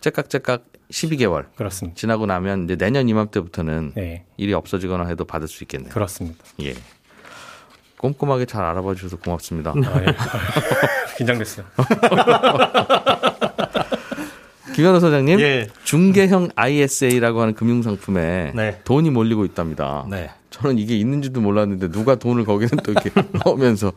째깍째깍 0.00 0.64
12개월 0.90 1.46
그렇습니다. 1.56 1.96
지나고 1.96 2.26
나면 2.26 2.64
이제 2.64 2.76
내년 2.76 3.08
이맘때부터는 3.08 3.92
네, 3.94 4.24
일이 4.36 4.54
없어지거나 4.54 5.06
해도 5.06 5.24
받을 5.24 5.46
수 5.48 5.62
있겠네요. 5.64 5.90
그렇습니다. 5.92 6.42
예. 6.62 6.74
꼼꼼하게 7.98 8.46
잘 8.46 8.64
알아봐 8.64 8.94
주셔서 8.94 9.16
고맙습니다. 9.18 9.72
아, 9.72 10.02
예. 10.02 10.06
긴장됐어요. 11.18 11.66
김현우 14.80 14.98
소장님, 14.98 15.40
예. 15.40 15.66
중개형 15.84 16.48
ISA라고 16.56 17.42
하는 17.42 17.52
금융상품에 17.52 18.52
네. 18.54 18.80
돈이 18.84 19.10
몰리고 19.10 19.44
있답니다. 19.44 20.06
네. 20.08 20.30
저는 20.48 20.78
이게 20.78 20.96
있는지도 20.96 21.42
몰랐는데 21.42 21.90
누가 21.90 22.14
돈을 22.14 22.46
거기는 22.46 22.70
또 22.82 22.92
이렇게 22.92 23.10
넣으면서 23.44 23.92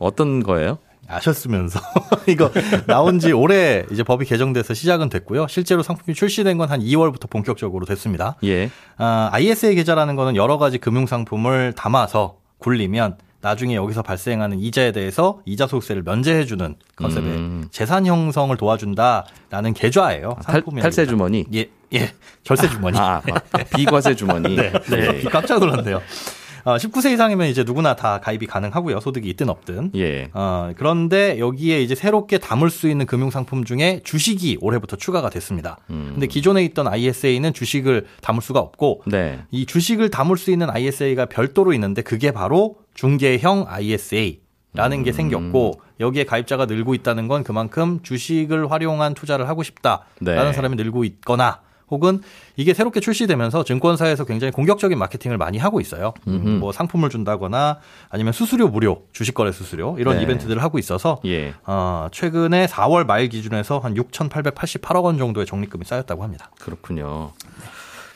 어떤 0.00 0.42
거예요? 0.42 0.78
아셨으면서 1.06 1.80
이거 2.28 2.50
나온 2.86 3.18
지 3.18 3.32
올해 3.32 3.84
이제 3.92 4.02
법이 4.02 4.24
개정돼서 4.24 4.72
시작은 4.72 5.10
됐고요. 5.10 5.48
실제로 5.48 5.82
상품이 5.82 6.14
출시된 6.14 6.56
건 6.56 6.70
한 6.70 6.80
2월부터 6.80 7.28
본격적으로 7.28 7.84
됐습니다. 7.84 8.36
예. 8.44 8.70
아, 8.96 9.28
ISA 9.32 9.74
계좌라는 9.74 10.16
거는 10.16 10.34
여러 10.34 10.56
가지 10.56 10.78
금융 10.78 11.04
상품을 11.04 11.74
담아서 11.76 12.38
굴리면 12.56 13.18
나중에 13.46 13.76
여기서 13.76 14.02
발생하는 14.02 14.58
이자에 14.58 14.90
대해서 14.90 15.40
이자 15.44 15.68
소득세를 15.68 16.02
면제해주는 16.02 16.74
컨셉의 16.96 17.30
음. 17.30 17.68
재산 17.70 18.04
형성을 18.04 18.54
도와준다라는 18.56 19.72
계좌예요. 19.72 20.36
탈, 20.42 20.54
상품이 20.54 20.82
탈세. 20.82 21.06
주머니. 21.06 21.44
예, 21.54 21.70
예. 21.94 22.10
결세 22.42 22.68
주머니. 22.68 22.98
아, 22.98 23.22
아, 23.24 23.58
비과세 23.76 24.16
주머니. 24.16 24.56
네, 24.56 24.72
네. 24.90 25.22
예. 25.24 25.28
깜짝 25.30 25.60
놀랐네요. 25.60 26.02
어, 26.64 26.76
19세 26.78 27.12
이상이면 27.12 27.46
이제 27.46 27.62
누구나 27.62 27.94
다 27.94 28.18
가입이 28.18 28.46
가능하고요. 28.46 28.98
소득이 28.98 29.28
있든 29.30 29.48
없든. 29.48 29.92
예. 29.94 30.28
어, 30.34 30.72
그런데 30.76 31.38
여기에 31.38 31.80
이제 31.82 31.94
새롭게 31.94 32.38
담을 32.38 32.70
수 32.70 32.88
있는 32.88 33.06
금융 33.06 33.30
상품 33.30 33.64
중에 33.64 34.00
주식이 34.02 34.58
올해부터 34.60 34.96
추가가 34.96 35.30
됐습니다. 35.30 35.78
음. 35.90 36.10
근데 36.14 36.26
기존에 36.26 36.64
있던 36.64 36.88
ISA는 36.88 37.52
주식을 37.52 38.06
담을 38.22 38.42
수가 38.42 38.58
없고 38.58 39.02
네. 39.06 39.38
이 39.52 39.66
주식을 39.66 40.10
담을 40.10 40.36
수 40.36 40.50
있는 40.50 40.68
ISA가 40.68 41.26
별도로 41.26 41.72
있는데 41.72 42.02
그게 42.02 42.32
바로 42.32 42.74
중개형 42.96 43.66
ISA. 43.68 44.40
라는 44.74 44.98
음. 44.98 45.04
게 45.04 45.12
생겼고 45.12 45.80
여기에 46.00 46.24
가입자가 46.24 46.66
늘고 46.66 46.92
있다는 46.94 47.28
건 47.28 47.44
그만큼 47.44 48.00
주식을 48.02 48.70
활용한 48.70 49.14
투자를 49.14 49.48
하고 49.48 49.62
싶다라는 49.62 50.04
네. 50.20 50.52
사람이 50.52 50.76
늘고 50.76 51.04
있거나 51.04 51.60
혹은 51.88 52.20
이게 52.56 52.74
새롭게 52.74 53.00
출시되면서 53.00 53.64
증권사에서 53.64 54.24
굉장히 54.24 54.50
공격적인 54.50 54.98
마케팅을 54.98 55.38
많이 55.38 55.56
하고 55.56 55.80
있어요. 55.80 56.14
음, 56.26 56.58
뭐 56.58 56.72
상품을 56.72 57.10
준다거나 57.10 57.78
아니면 58.10 58.32
수수료 58.32 58.68
무료, 58.68 59.04
주식 59.12 59.34
거래 59.34 59.52
수수료 59.52 59.96
이런 59.98 60.16
네. 60.16 60.22
이벤트들을 60.24 60.62
하고 60.62 60.78
있어서 60.78 61.20
예. 61.24 61.54
어, 61.64 62.08
최근에 62.10 62.66
4월 62.66 63.06
말 63.06 63.28
기준에서 63.28 63.78
한 63.78 63.94
6,888억 63.94 65.04
원 65.04 65.16
정도의 65.16 65.46
적립금이 65.46 65.84
쌓였다고 65.84 66.24
합니다. 66.24 66.50
그렇군요. 66.58 67.32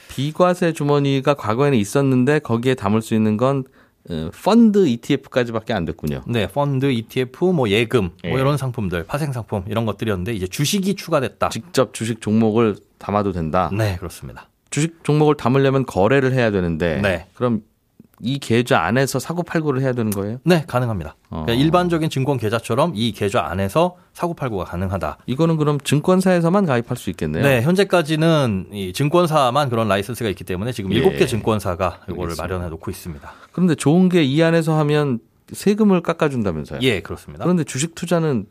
비과세 0.08 0.72
주머니가 0.72 1.34
과거에는 1.34 1.78
있었는데 1.78 2.40
거기에 2.40 2.74
담을 2.74 3.00
수 3.00 3.14
있는 3.14 3.36
건 3.36 3.60
어, 3.60 3.79
펀드 4.42 4.86
ETF까지밖에 4.86 5.72
안 5.72 5.84
됐군요. 5.84 6.22
네, 6.26 6.46
펀드, 6.48 6.90
ETF, 6.90 7.46
뭐 7.46 7.68
예금, 7.68 8.10
예. 8.24 8.30
뭐 8.30 8.38
이런 8.38 8.56
상품들, 8.56 9.04
파생 9.04 9.32
상품 9.32 9.64
이런 9.68 9.86
것들이었는데 9.86 10.32
이제 10.32 10.46
주식이 10.46 10.94
추가됐다. 10.94 11.50
직접 11.50 11.92
주식 11.94 12.20
종목을 12.20 12.76
담아도 12.98 13.32
된다. 13.32 13.70
네, 13.72 13.96
그렇습니다. 13.96 14.48
주식 14.70 15.02
종목을 15.04 15.36
담으려면 15.36 15.84
거래를 15.84 16.32
해야 16.32 16.50
되는데 16.50 17.00
네. 17.00 17.26
그럼 17.34 17.62
이 18.22 18.38
계좌 18.38 18.80
안에서 18.84 19.18
사고 19.18 19.42
팔고를 19.42 19.80
해야 19.80 19.92
되는 19.92 20.10
거예요? 20.10 20.38
네, 20.44 20.64
가능합니다. 20.66 21.16
어. 21.30 21.44
그러니까 21.46 21.64
일반적인 21.64 22.10
증권 22.10 22.36
계좌처럼 22.38 22.92
이 22.94 23.12
계좌 23.12 23.46
안에서 23.46 23.96
사고 24.12 24.34
팔고가 24.34 24.64
가능하다. 24.64 25.18
이거는 25.26 25.56
그럼 25.56 25.78
증권사에서만 25.80 26.66
가입할 26.66 26.96
수 26.96 27.10
있겠네요. 27.10 27.42
네, 27.42 27.62
현재까지는 27.62 28.68
이 28.72 28.92
증권사만 28.92 29.70
그런 29.70 29.88
라이선스가 29.88 30.28
있기 30.30 30.44
때문에 30.44 30.72
지금 30.72 30.92
예. 30.92 30.96
일곱 30.96 31.16
개 31.16 31.26
증권사가 31.26 32.00
이거를. 32.10 32.34
마련해 32.38 32.68
놓고 32.68 32.90
있습니다. 32.90 33.32
그런데 33.52 33.74
좋은 33.74 34.08
게 34.08 34.22
이 34.22 34.42
안에서 34.42 34.78
하면 34.80 35.18
세금을 35.52 36.02
깎아준다면서요? 36.02 36.80
예, 36.82 37.00
그렇습니다. 37.00 37.44
그런데 37.44 37.64
주식 37.64 37.94
투자는 37.94 38.46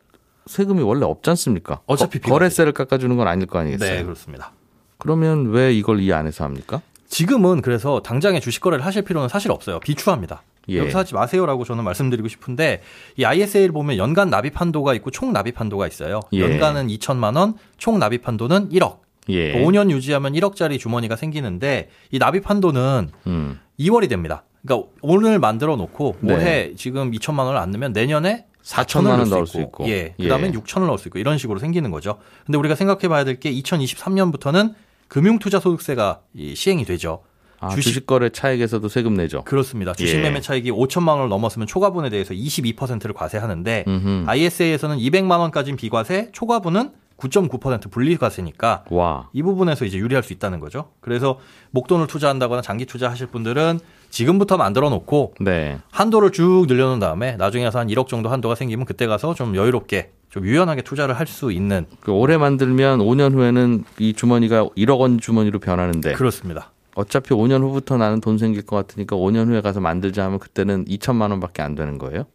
세금이 0.47 0.81
원래 0.81 1.05
없지 1.05 1.29
않습니까? 1.29 1.81
어차피 1.85 2.19
거. 2.19 2.31
거래세를 2.31 2.73
깎아주는 2.73 3.15
건 3.15 3.27
아닐 3.27 3.45
거 3.45 3.59
아니겠어요? 3.59 3.97
네, 3.99 4.03
그렇습니다. 4.03 4.51
그러면 4.97 5.51
왜 5.51 5.73
이걸 5.73 6.01
이 6.01 6.11
안에서 6.11 6.43
합니까? 6.43 6.81
지금은 7.09 7.61
그래서 7.61 8.01
당장에 8.01 8.39
주식 8.39 8.61
거래를 8.61 8.85
하실 8.85 9.01
필요는 9.01 9.27
사실 9.29 9.51
없어요. 9.51 9.79
비추합니다. 9.79 10.43
예. 10.69 10.77
여기서 10.77 10.99
하지 10.99 11.15
마세요라고 11.15 11.65
저는 11.65 11.83
말씀드리고 11.83 12.27
싶은데 12.27 12.81
이 13.17 13.25
ISA를 13.25 13.71
보면 13.71 13.97
연간 13.97 14.29
납입 14.29 14.61
한도가 14.61 14.93
있고 14.95 15.09
총 15.09 15.33
납입 15.33 15.59
한도가 15.59 15.87
있어요. 15.87 16.19
예. 16.33 16.41
연간은 16.41 16.87
2천만 16.87 17.35
원, 17.35 17.55
총 17.77 17.97
납입 17.99 18.27
한도는 18.27 18.69
1억. 18.69 18.99
예. 19.29 19.53
5년 19.63 19.89
유지하면 19.91 20.33
1억짜리 20.33 20.79
주머니가 20.79 21.15
생기는데 21.15 21.89
이 22.11 22.19
납입 22.19 22.47
한도는 22.49 23.09
음. 23.27 23.59
2월이 23.79 24.07
됩니다. 24.07 24.43
그러니까 24.63 24.89
오늘 25.01 25.39
만들어 25.39 25.75
놓고 25.77 26.17
네. 26.21 26.33
올해 26.33 26.73
지금 26.75 27.11
2천만 27.11 27.39
원을 27.45 27.57
안 27.57 27.71
넣으면 27.71 27.91
내년에 27.93 28.45
4천만 28.63 29.07
원 29.11 29.23
4천을 29.23 29.29
넣을 29.29 29.47
수 29.47 29.59
있고. 29.61 29.87
예. 29.89 30.13
그다음에 30.19 30.49
예. 30.49 30.51
6천을 30.51 30.85
넣을 30.85 30.99
수 30.99 31.07
있고 31.07 31.17
이런 31.17 31.39
식으로 31.39 31.57
생기는 31.59 31.89
거죠. 31.89 32.19
근데 32.45 32.57
우리가 32.59 32.75
생각해 32.75 33.07
봐야 33.07 33.23
될 33.23 33.39
게 33.39 33.51
2023년부터는 33.51 34.75
금융투자 35.09 35.59
소득세가 35.59 36.21
이 36.33 36.55
시행이 36.55 36.85
되죠. 36.85 37.23
아, 37.59 37.69
주식- 37.69 37.89
주식... 37.89 38.05
거래 38.07 38.29
차익에서도 38.29 38.87
세금 38.87 39.15
내죠. 39.15 39.43
그렇습니다. 39.43 39.93
주식 39.93 40.15
예. 40.17 40.21
매매 40.21 40.39
차익이 40.39 40.71
5천만 40.71 41.09
원을 41.17 41.27
넘었으면 41.27 41.67
초과분에 41.67 42.09
대해서 42.09 42.33
22%를 42.33 43.13
과세하는데 43.13 43.83
음흠. 43.85 44.23
ISA에서는 44.29 44.97
200만 44.97 45.39
원까지는 45.39 45.75
비과세, 45.75 46.29
초과분은 46.31 46.91
9.9% 47.17 47.91
분리과세니까 47.91 48.85
와. 48.91 49.29
이 49.33 49.43
부분에서 49.43 49.83
이제 49.83 49.97
유리할 49.97 50.23
수 50.23 50.31
있다는 50.31 50.61
거죠. 50.61 50.91
그래서 51.01 51.37
목돈을 51.71 52.07
투자한다거나 52.07 52.61
장기 52.61 52.85
투자하실 52.85 53.27
분들은 53.27 53.79
지금부터 54.09 54.57
만들어 54.57 54.89
놓고 54.89 55.35
네. 55.39 55.77
한도를 55.91 56.31
쭉 56.31 56.65
늘려놓은 56.67 56.99
다음에 56.99 57.35
나중에 57.37 57.63
가서 57.63 57.79
한 57.79 57.87
1억 57.87 58.07
정도 58.07 58.29
한도가 58.29 58.55
생기면 58.55 58.85
그때 58.85 59.07
가서 59.07 59.33
좀 59.33 59.55
여유롭게 59.55 60.11
좀 60.29 60.45
유연하게 60.45 60.81
투자를 60.83 61.15
할 61.17 61.27
수 61.27 61.51
있는 61.51 61.85
그 62.01 62.11
올해 62.11 62.37
만들면 62.37 62.99
5년 62.99 63.33
후에는 63.33 63.83
이 63.99 64.13
주머니가 64.13 64.65
1억 64.77 64.99
원 64.99 65.19
주머니로 65.19 65.59
변하는데 65.59 66.13
그렇습니다. 66.13 66.71
어차피 66.95 67.29
5년 67.33 67.61
후부터 67.61 67.97
나는 67.97 68.19
돈 68.19 68.37
생길 68.37 68.63
것 68.65 68.75
같으니까 68.75 69.15
5년 69.15 69.47
후에 69.47 69.61
가서 69.61 69.79
만들자 69.79 70.25
하면 70.25 70.39
그때는 70.39 70.85
2천만 70.85 71.29
원밖에 71.31 71.61
안 71.61 71.75
되는 71.75 71.97
거예요? 71.97 72.25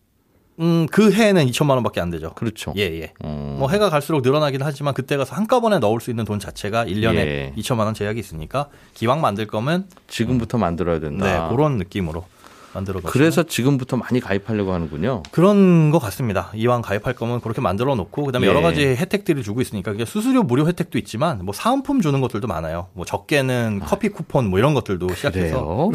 음, 0.60 0.86
그 0.90 1.12
해에는 1.12 1.46
2천만 1.46 1.70
원밖에 1.70 2.00
안 2.00 2.10
되죠. 2.10 2.32
그렇죠. 2.34 2.72
예, 2.76 2.82
예. 2.82 3.12
음. 3.24 3.56
뭐 3.58 3.68
해가 3.68 3.90
갈수록 3.90 4.22
늘어나긴 4.22 4.62
하지만 4.62 4.94
그때 4.94 5.16
가서 5.16 5.34
한꺼번에 5.34 5.78
넣을 5.78 6.00
수 6.00 6.10
있는 6.10 6.24
돈 6.24 6.38
자체가 6.38 6.86
1년에 6.86 7.16
예. 7.16 7.52
2천만 7.56 7.80
원 7.80 7.94
제약이 7.94 8.20
있으니까 8.20 8.68
기왕 8.94 9.20
만들 9.20 9.46
거면 9.46 9.86
지금부터 10.08 10.58
만들어야 10.58 11.00
된다. 11.00 11.48
네, 11.48 11.54
그런 11.54 11.78
느낌으로. 11.78 12.24
만들어 12.74 12.94
놓으시면 13.00 13.12
그래서 13.12 13.42
지금부터 13.44 13.96
많이 13.96 14.20
가입하려고 14.20 14.72
하는군요. 14.72 15.22
그런 15.30 15.90
것 15.90 15.98
같습니다. 16.00 16.50
이왕 16.54 16.82
가입할 16.82 17.14
거면 17.14 17.40
그렇게 17.40 17.60
만들어 17.60 17.94
놓고 17.94 18.24
그다음에 18.24 18.46
예. 18.46 18.50
여러 18.50 18.60
가지 18.60 18.84
혜택들을 18.84 19.42
주고 19.42 19.60
있으니까 19.60 19.92
그게 19.92 20.04
수수료 20.04 20.42
무료 20.42 20.66
혜택도 20.66 20.98
있지만 20.98 21.44
뭐 21.44 21.54
사은품 21.54 22.00
주는 22.00 22.20
것들도 22.20 22.46
많아요. 22.46 22.88
뭐 22.92 23.04
적게는 23.04 23.80
커피 23.84 24.08
쿠폰 24.08 24.48
뭐 24.50 24.58
이런 24.58 24.74
것들도 24.74 25.14
시작해서? 25.14 25.90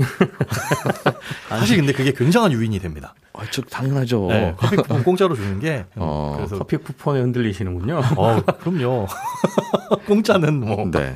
사실 1.49 1.77
근데 1.77 1.93
그게 1.93 2.11
굉장한 2.13 2.51
유인이 2.51 2.79
됩니다. 2.79 3.13
아, 3.33 3.43
저 3.51 3.61
당연하죠. 3.61 4.27
네, 4.27 4.53
커피 4.57 4.75
쿠폰 4.77 5.03
공짜로 5.03 5.35
주는 5.35 5.59
게 5.59 5.85
어, 5.95 6.33
그래서 6.37 6.57
커피 6.57 6.77
쿠폰에 6.77 7.21
흔들리시는군요. 7.21 8.01
어, 8.17 8.41
그럼요. 8.59 9.07
공짜는 10.07 10.59
뭐 10.59 10.89
네. 10.91 11.15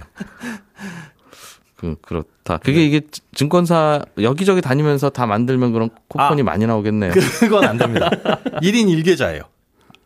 그 1.83 1.95
그렇다. 2.01 2.59
그게 2.59 2.85
이게 2.85 3.01
증권사 3.35 4.05
여기저기 4.21 4.61
다니면서 4.61 5.09
다 5.09 5.25
만들면 5.25 5.73
그런 5.73 5.89
쿠폰이 6.07 6.41
아. 6.41 6.45
많이 6.45 6.65
나오겠네요. 6.65 7.11
그건 7.41 7.65
안 7.65 7.77
됩니다. 7.77 8.09
1인 8.63 8.87
1계좌예요. 9.03 9.43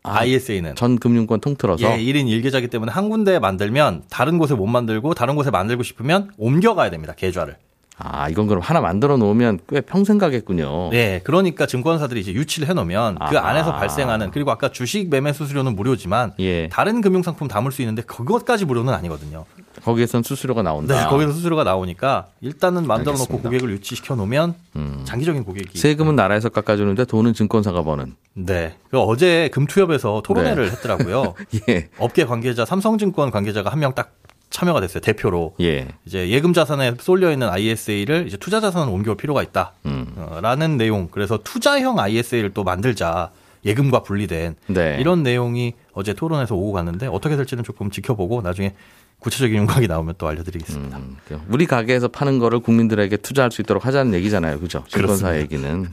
아, 0.01 0.21
ISA는. 0.21 0.73
전 0.73 0.97
금융권 0.97 1.39
통틀어서 1.39 1.83
예, 1.83 1.97
1인 2.03 2.25
1계좌기 2.25 2.71
때문에 2.71 2.91
한 2.91 3.09
군데 3.09 3.37
만들면 3.37 4.05
다른 4.09 4.39
곳에 4.39 4.55
못 4.55 4.65
만들고 4.65 5.13
다른 5.13 5.35
곳에 5.35 5.51
만들고 5.51 5.83
싶으면 5.83 6.31
옮겨가야 6.37 6.89
됩니다. 6.89 7.13
계좌를. 7.15 7.57
아 7.99 8.29
이건 8.29 8.45
그럼 8.45 8.61
하나 8.61 8.79
만들어 8.79 9.17
놓으면 9.17 9.59
꽤 9.67 9.81
평생 9.81 10.19
가겠군요. 10.19 10.89
네, 10.91 11.19
그러니까 11.23 11.65
증권사들이 11.65 12.19
이제 12.21 12.31
유치를 12.31 12.69
해놓으면 12.69 13.17
그 13.29 13.37
아하. 13.39 13.49
안에서 13.49 13.73
발생하는 13.75 14.29
그리고 14.31 14.51
아까 14.51 14.69
주식 14.71 15.09
매매 15.09 15.33
수수료는 15.33 15.75
무료지만 15.75 16.33
예. 16.39 16.69
다른 16.69 17.01
금융상품 17.01 17.47
담을 17.47 17.71
수 17.71 17.81
있는데 17.81 18.03
그것까지 18.03 18.65
무료는 18.65 18.93
아니거든요. 18.93 19.45
거기에선 19.83 20.21
수수료가 20.21 20.61
나온다. 20.61 20.95
네, 21.03 21.09
거기서 21.09 21.31
수수료가 21.31 21.63
나오니까 21.63 22.27
일단은 22.41 22.85
만들어 22.85 23.15
놓고. 23.17 23.39
고객을 23.39 23.71
유치시켜 23.71 24.15
놓으면 24.15 24.53
음. 24.75 25.01
장기적인 25.05 25.43
고객이 25.43 25.77
세금은 25.77 26.15
나라에서 26.15 26.49
깎아주는데 26.49 27.05
돈은 27.05 27.33
증권사가 27.33 27.83
버는. 27.83 28.15
네. 28.35 28.75
그 28.91 28.99
어제 28.99 29.49
금투협에서 29.53 30.21
토론회를 30.23 30.71
했더라고요. 30.73 31.33
예. 31.69 31.89
업계 31.97 32.25
관계자 32.25 32.63
삼성증권 32.65 33.31
관계자가 33.31 33.71
한 33.71 33.79
명 33.79 33.93
딱 33.95 34.11
참여가 34.49 34.79
됐어요. 34.81 35.01
대표로. 35.01 35.55
예. 35.61 35.87
이제 36.05 36.29
예금 36.29 36.53
자산에 36.53 36.93
쏠려 36.99 37.31
있는 37.31 37.49
ISA를 37.49 38.27
이제 38.27 38.37
투자 38.37 38.59
자산으로 38.59 38.91
옮겨올 38.93 39.17
필요가 39.17 39.43
있다. 39.43 39.73
음. 39.85 40.13
어, 40.15 40.39
라는 40.41 40.77
내용. 40.77 41.09
그래서 41.11 41.37
투자형 41.43 41.99
ISA를 41.99 42.53
또 42.53 42.63
만들자. 42.63 43.31
예금과 43.65 44.03
분리된 44.03 44.55
네. 44.67 44.97
이런 44.99 45.23
내용이 45.23 45.73
어제 45.91 46.13
토론에서 46.13 46.55
오고 46.55 46.71
갔는데 46.71 47.07
어떻게 47.07 47.35
될지는 47.35 47.63
조금 47.63 47.89
지켜보고 47.91 48.41
나중에 48.41 48.73
구체적인 49.19 49.57
윤곽이 49.57 49.87
나오면 49.87 50.15
또 50.17 50.27
알려드리겠습니다. 50.27 50.97
음, 50.97 51.17
우리 51.49 51.65
가게에서 51.65 52.07
파는 52.07 52.39
거를 52.39 52.59
국민들에게 52.59 53.17
투자할 53.17 53.51
수 53.51 53.61
있도록 53.61 53.85
하자는 53.85 54.13
얘기잖아요. 54.13 54.59
그죠? 54.59 54.83
증권사. 54.87 55.37
얘기는. 55.39 55.89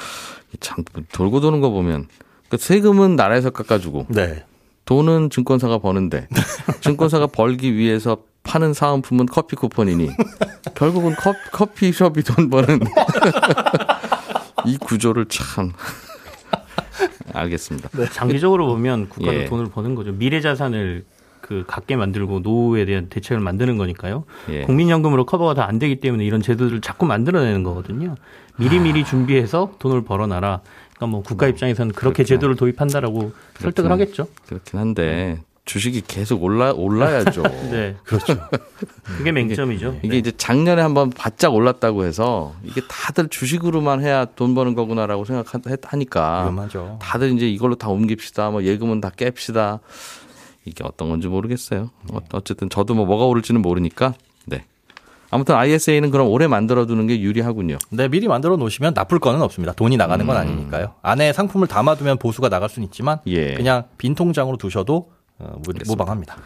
참, 0.60 0.84
돌고 1.12 1.40
도는 1.40 1.60
거 1.60 1.70
보면. 1.70 2.06
그 2.48 2.56
세금은 2.56 3.16
나라에서 3.16 3.50
깎아주고 3.50 4.06
네. 4.08 4.44
돈은 4.88 5.28
증권사가 5.28 5.76
버는데 5.78 6.28
증권사가 6.80 7.26
벌기 7.26 7.74
위해서 7.74 8.22
파는 8.42 8.72
사은품은 8.72 9.26
커피 9.26 9.54
쿠폰이니 9.54 10.08
결국은 10.74 11.14
커, 11.14 11.34
커피숍이 11.52 12.22
돈 12.22 12.48
버는 12.48 12.80
이 14.64 14.78
구조를 14.78 15.26
참 15.26 15.72
알겠습니다. 17.34 17.90
장기적으로 18.12 18.66
보면 18.66 19.10
국가도 19.10 19.40
예. 19.40 19.44
돈을 19.44 19.66
버는 19.66 19.94
거죠. 19.94 20.12
미래 20.12 20.40
자산을 20.40 21.04
그 21.42 21.64
갖게 21.66 21.94
만들고 21.94 22.40
노후에 22.40 22.86
대한 22.86 23.10
대책을 23.10 23.40
만드는 23.42 23.76
거니까요. 23.76 24.24
예. 24.48 24.62
국민연금으로 24.62 25.26
커버가 25.26 25.52
다 25.52 25.64
안 25.68 25.78
되기 25.78 26.00
때문에 26.00 26.24
이런 26.24 26.40
제도들을 26.40 26.80
자꾸 26.80 27.04
만들어내는 27.04 27.62
거거든요. 27.62 28.14
미리미리 28.56 29.04
준비해서 29.04 29.72
돈을 29.78 30.02
벌어놔라. 30.02 30.62
그러니까 30.98 31.06
뭐 31.06 31.22
국가 31.22 31.46
입장에서는 31.48 31.92
그렇게. 31.92 32.24
제도를 32.24 32.56
도입한다라고 32.56 33.32
설득을 33.60 33.90
하겠죠. 33.92 34.26
그렇긴 34.46 34.80
한데 34.80 35.40
주식이 35.64 36.02
계속 36.08 36.42
올라 36.42 36.72
올라야죠. 36.72 37.42
네. 37.70 37.96
그렇죠. 38.04 38.36
그게 39.16 39.30
맹점이죠. 39.32 40.00
이게 40.02 40.18
이제 40.18 40.32
작년에 40.36 40.82
한번 40.82 41.10
바짝 41.10 41.54
올랐다고 41.54 42.04
해서 42.04 42.54
이게 42.64 42.80
다들 42.88 43.28
주식으로만 43.28 44.02
해야 44.02 44.24
돈 44.24 44.54
버는 44.54 44.74
거구나라고 44.74 45.24
생각하니까 45.24 46.42
위험하죠. 46.42 46.98
다들 47.00 47.32
이제 47.32 47.48
이걸로 47.48 47.74
다 47.76 47.88
옮깁시다. 47.88 48.50
뭐 48.50 48.64
예금은 48.64 49.00
다 49.00 49.10
깹시다. 49.10 49.78
이게 50.64 50.84
어떤 50.84 51.08
건지 51.10 51.28
모르겠어요. 51.28 51.90
어- 52.12 52.18
어쨌든 52.32 52.68
저도 52.68 52.94
뭐 52.94 53.06
뭐가 53.06 53.24
오를지는 53.26 53.62
모르니까. 53.62 54.14
네. 55.30 55.34
아무튼 55.36 55.54
ISA는 55.56 56.10
그럼 56.10 56.28
오래 56.28 56.46
만들어 56.46 56.86
두는 56.86 57.06
게 57.06 57.20
유리하군요. 57.20 57.78
네, 57.90 58.08
미리 58.08 58.28
만들어 58.28 58.56
놓으시면 58.56 58.94
나쁠 58.94 59.18
거는 59.18 59.42
없습니다. 59.42 59.72
돈이 59.72 59.96
나가는 59.96 60.26
건 60.26 60.36
아니니까요. 60.36 60.94
안에 61.02 61.32
상품을 61.32 61.66
담아두면 61.66 62.18
보수가 62.18 62.48
나갈 62.48 62.68
수는 62.68 62.86
있지만 62.86 63.18
예. 63.26 63.54
그냥 63.54 63.84
빈 63.98 64.14
통장으로 64.14 64.56
두셔도 64.56 65.10
어, 65.38 65.60
무- 65.66 65.72
무방합니다. 65.86 66.36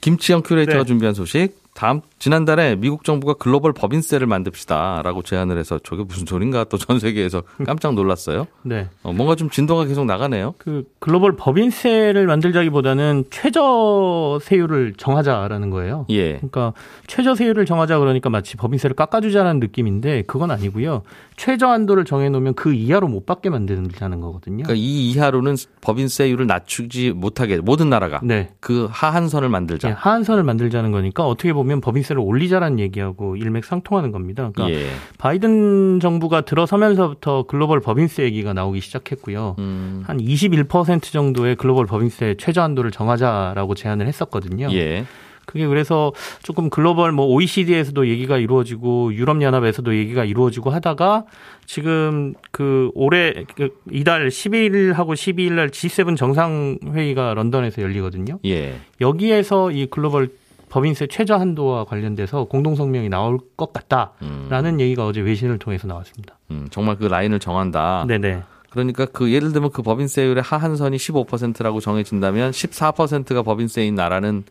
김치영 0.00 0.42
큐레이터가 0.42 0.78
네. 0.80 0.84
준비한 0.84 1.14
소식. 1.14 1.65
다음 1.76 2.00
지난달에 2.18 2.74
미국 2.76 3.04
정부가 3.04 3.34
글로벌 3.34 3.74
법인세를 3.74 4.26
만듭시다라고 4.26 5.20
제안을 5.22 5.58
해서 5.58 5.78
저게 5.84 6.04
무슨 6.04 6.24
소린가 6.26 6.64
또 6.64 6.78
전 6.78 6.98
세계에서 6.98 7.42
깜짝 7.66 7.94
놀랐어요. 7.94 8.46
네. 8.62 8.88
어, 9.02 9.12
뭔가 9.12 9.34
좀 9.34 9.50
진도가 9.50 9.84
계속 9.84 10.04
나가네요. 10.06 10.54
그 10.56 10.84
글로벌 11.00 11.36
법인세를 11.36 12.26
만들자기보다는 12.26 13.24
최저 13.30 14.38
세율을 14.40 14.94
정하자라는 14.96 15.70
거예요. 15.70 16.06
예. 16.10 16.36
그러니까 16.36 16.72
최저 17.06 17.34
세율을 17.34 17.66
정하자 17.66 17.98
그러니까 17.98 18.30
마치 18.30 18.56
법인세를 18.56 18.96
깎아주자는 18.96 19.60
느낌인데 19.60 20.22
그건 20.26 20.50
아니고요. 20.50 21.02
최저 21.36 21.66
한도를 21.66 22.04
정해놓으면 22.04 22.54
그 22.54 22.72
이하로 22.72 23.08
못 23.08 23.26
받게 23.26 23.50
만들자는 23.50 24.20
거거든요. 24.20 24.62
그러니까 24.62 24.74
이 24.74 25.10
이하로는 25.10 25.56
법인세율을 25.82 26.46
낮추지 26.46 27.12
못하게 27.12 27.58
모든 27.58 27.90
나라가 27.90 28.20
네. 28.22 28.50
그 28.60 28.88
하한선을 28.90 29.48
만들자. 29.48 29.88
예, 29.88 29.92
하한선을 29.92 30.44
만들자는 30.44 30.92
거니까 30.92 31.26
어떻게 31.26 31.52
보면 31.52 31.65
법인세를 31.80 32.20
올리자라는 32.20 32.78
얘기하고 32.78 33.36
일맥상통하는 33.36 34.12
겁니다. 34.12 34.50
그러니까 34.54 34.78
예. 34.78 34.86
바이든 35.18 36.00
정부가 36.00 36.42
들어서면서부터 36.42 37.44
글로벌 37.44 37.80
법인세 37.80 38.22
얘기가 38.22 38.52
나오기 38.52 38.80
시작했고요. 38.80 39.56
음. 39.58 40.04
한21% 40.06 41.02
정도의 41.12 41.56
글로벌 41.56 41.86
법인세 41.86 42.36
최저 42.38 42.62
한도를 42.62 42.90
정하자라고 42.90 43.74
제안을 43.74 44.06
했었거든요. 44.06 44.68
예. 44.72 45.04
그게 45.46 45.66
그래서 45.66 46.12
조금 46.42 46.68
글로벌 46.68 47.12
뭐 47.12 47.26
OECD에서도 47.26 48.08
얘기가 48.08 48.36
이루어지고 48.36 49.14
유럽 49.14 49.40
연합에서도 49.40 49.96
얘기가 49.96 50.24
이루어지고 50.24 50.70
하다가 50.70 51.24
지금 51.64 52.34
그 52.50 52.90
올해 52.94 53.32
그 53.54 53.70
이달 53.90 54.28
11일하고 54.28 55.14
12일 55.14 55.52
날 55.52 55.70
G7 55.70 56.16
정상 56.16 56.78
회의가 56.84 57.32
런던에서 57.34 57.80
열리거든요. 57.80 58.40
예. 58.44 58.74
여기에서 59.00 59.70
이 59.70 59.86
글로벌 59.86 60.30
법인세 60.68 61.06
최저 61.06 61.36
한도와 61.36 61.84
관련돼서 61.84 62.44
공동 62.44 62.74
성명이 62.74 63.08
나올 63.08 63.38
것 63.56 63.72
같다라는 63.72 64.80
얘기가 64.80 65.06
어제 65.06 65.20
외신을 65.20 65.58
통해서 65.58 65.86
나왔습니다. 65.86 66.38
음, 66.50 66.68
정말 66.70 66.96
그 66.96 67.04
라인을 67.04 67.38
정한다. 67.38 68.04
네네. 68.08 68.42
그러니까 68.70 69.06
그 69.06 69.32
예를 69.32 69.52
들면 69.52 69.70
그 69.70 69.82
법인세율의 69.82 70.42
하한선이 70.42 70.96
15%라고 70.96 71.80
정해진다면 71.80 72.50
14%가 72.50 73.42
법인세인 73.42 73.94
나라는 73.94 74.44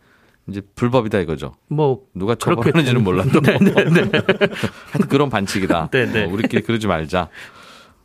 이제 0.48 0.62
불법이다 0.74 1.18
이거죠. 1.20 1.54
뭐 1.68 2.02
누가 2.14 2.34
처벌하는지는 2.34 3.02
몰라도 3.02 3.40
하여튼 3.44 5.08
그런 5.08 5.30
반칙이다. 5.30 5.88
네네. 5.90 6.24
어, 6.24 6.28
우리끼리 6.28 6.62
그러지 6.62 6.86
말자. 6.86 7.28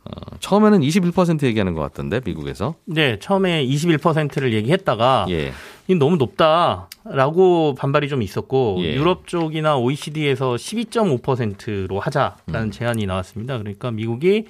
어, 0.04 0.36
처음에는 0.40 0.80
21% 0.80 1.44
얘기하는 1.44 1.74
것 1.74 1.80
같던데 1.80 2.20
미국에서. 2.24 2.74
네, 2.84 3.18
처음에 3.20 3.64
21%를 3.64 4.52
얘기했다가 4.52 5.26
예. 5.30 5.52
이 5.92 5.94
너무 5.94 6.16
높다라고 6.16 7.74
반발이 7.74 8.08
좀 8.08 8.22
있었고 8.22 8.76
예. 8.80 8.94
유럽 8.94 9.26
쪽이나 9.26 9.76
OECD에서 9.76 10.54
12.5%로 10.54 12.00
하자라는 12.00 12.68
음. 12.68 12.70
제안이 12.70 13.06
나왔습니다. 13.06 13.58
그러니까 13.58 13.90
미국이 13.90 14.46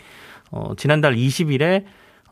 어, 0.50 0.74
지난달 0.76 1.14
20일에 1.14 1.84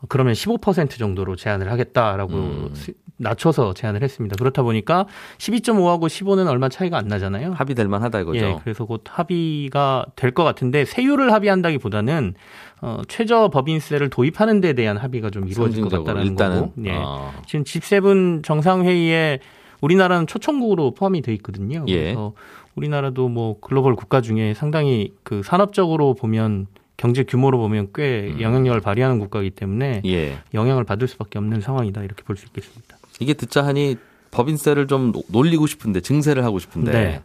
그러면 0.09 0.33
15% 0.33 0.97
정도로 0.97 1.35
제안을 1.35 1.71
하겠다라고 1.71 2.33
음. 2.33 2.69
스- 2.73 2.93
낮춰서 3.17 3.75
제안을 3.75 4.01
했습니다. 4.01 4.35
그렇다 4.39 4.63
보니까 4.63 5.05
12.5하고 5.37 6.07
15는 6.07 6.47
얼마 6.47 6.69
차이가 6.69 6.97
안 6.97 7.07
나잖아요. 7.07 7.51
합의될 7.53 7.87
만하다 7.87 8.21
이거죠. 8.21 8.45
예, 8.45 8.57
그래서 8.63 8.85
곧 8.85 9.03
합의가 9.07 10.07
될 10.15 10.31
것 10.31 10.43
같은데 10.43 10.85
세율을 10.85 11.31
합의한다기보다는 11.31 12.33
어, 12.81 13.01
최저 13.07 13.49
법인세를 13.49 14.09
도입하는 14.09 14.59
데 14.59 14.73
대한 14.73 14.97
합의가 14.97 15.29
좀 15.29 15.47
이루어질 15.47 15.83
것 15.83 15.89
같다는 15.91 16.25
일단은 16.25 16.59
거고. 16.61 16.73
예. 16.85 16.93
어, 16.97 17.31
지금 17.45 17.63
G7 17.63 18.43
정상회의에 18.43 19.39
우리나라는 19.81 20.25
초청국으로 20.25 20.95
포함이 20.95 21.21
돼 21.21 21.31
있거든요. 21.35 21.85
예. 21.89 21.99
그래서 22.01 22.33
우리나라도 22.75 23.27
뭐 23.29 23.59
글로벌 23.59 23.95
국가 23.95 24.21
중에 24.21 24.53
상당히 24.55 25.13
그 25.23 25.43
산업적으로 25.43 26.15
보면 26.15 26.65
경제 27.01 27.23
규모로 27.23 27.57
보면 27.57 27.87
꽤 27.95 28.31
음. 28.35 28.41
영향력을 28.41 28.79
발휘하는 28.79 29.17
국가이기 29.17 29.49
때문에 29.51 30.03
예. 30.05 30.37
영향을 30.53 30.83
받을 30.83 31.07
수밖에 31.07 31.39
없는 31.39 31.59
상황이다 31.59 32.03
이렇게 32.03 32.21
볼 32.23 32.37
수 32.37 32.45
있겠습니다. 32.45 32.95
이게 33.19 33.33
듣자 33.33 33.65
하니 33.65 33.97
법인세를 34.29 34.85
좀 34.85 35.11
노- 35.11 35.23
놀리고 35.29 35.65
싶은데 35.65 36.01
증세를 36.01 36.43
하고 36.45 36.59
싶은데 36.59 36.91
네. 36.91 37.21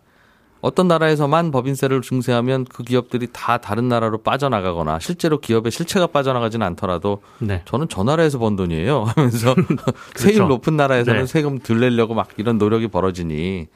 어떤 0.62 0.89
나라에서만 0.89 1.51
법인세를 1.51 2.01
중세하면 2.01 2.65
그 2.65 2.83
기업들이 2.85 3.29
다 3.33 3.59
다른 3.59 3.89
나라로 3.89 4.23
빠져나가거나 4.23 4.99
실제로 4.99 5.39
기업의 5.41 5.71
실체가 5.71 6.07
빠져나가지는 6.07 6.67
않더라도 6.69 7.21
네. 7.39 7.61
저는 7.67 7.89
저 7.91 8.03
나라에서 8.03 8.39
번 8.39 8.57
돈이에요 8.57 9.05
하면서 9.05 9.55
세율 10.17 10.49
높은 10.49 10.75
나라에서는 10.79 11.21
네. 11.21 11.27
세금 11.27 11.59
덜 11.59 11.81
내려고 11.81 12.15
막 12.15 12.29
이런 12.39 12.57
노력이 12.57 12.89
벌어지니 12.89 13.67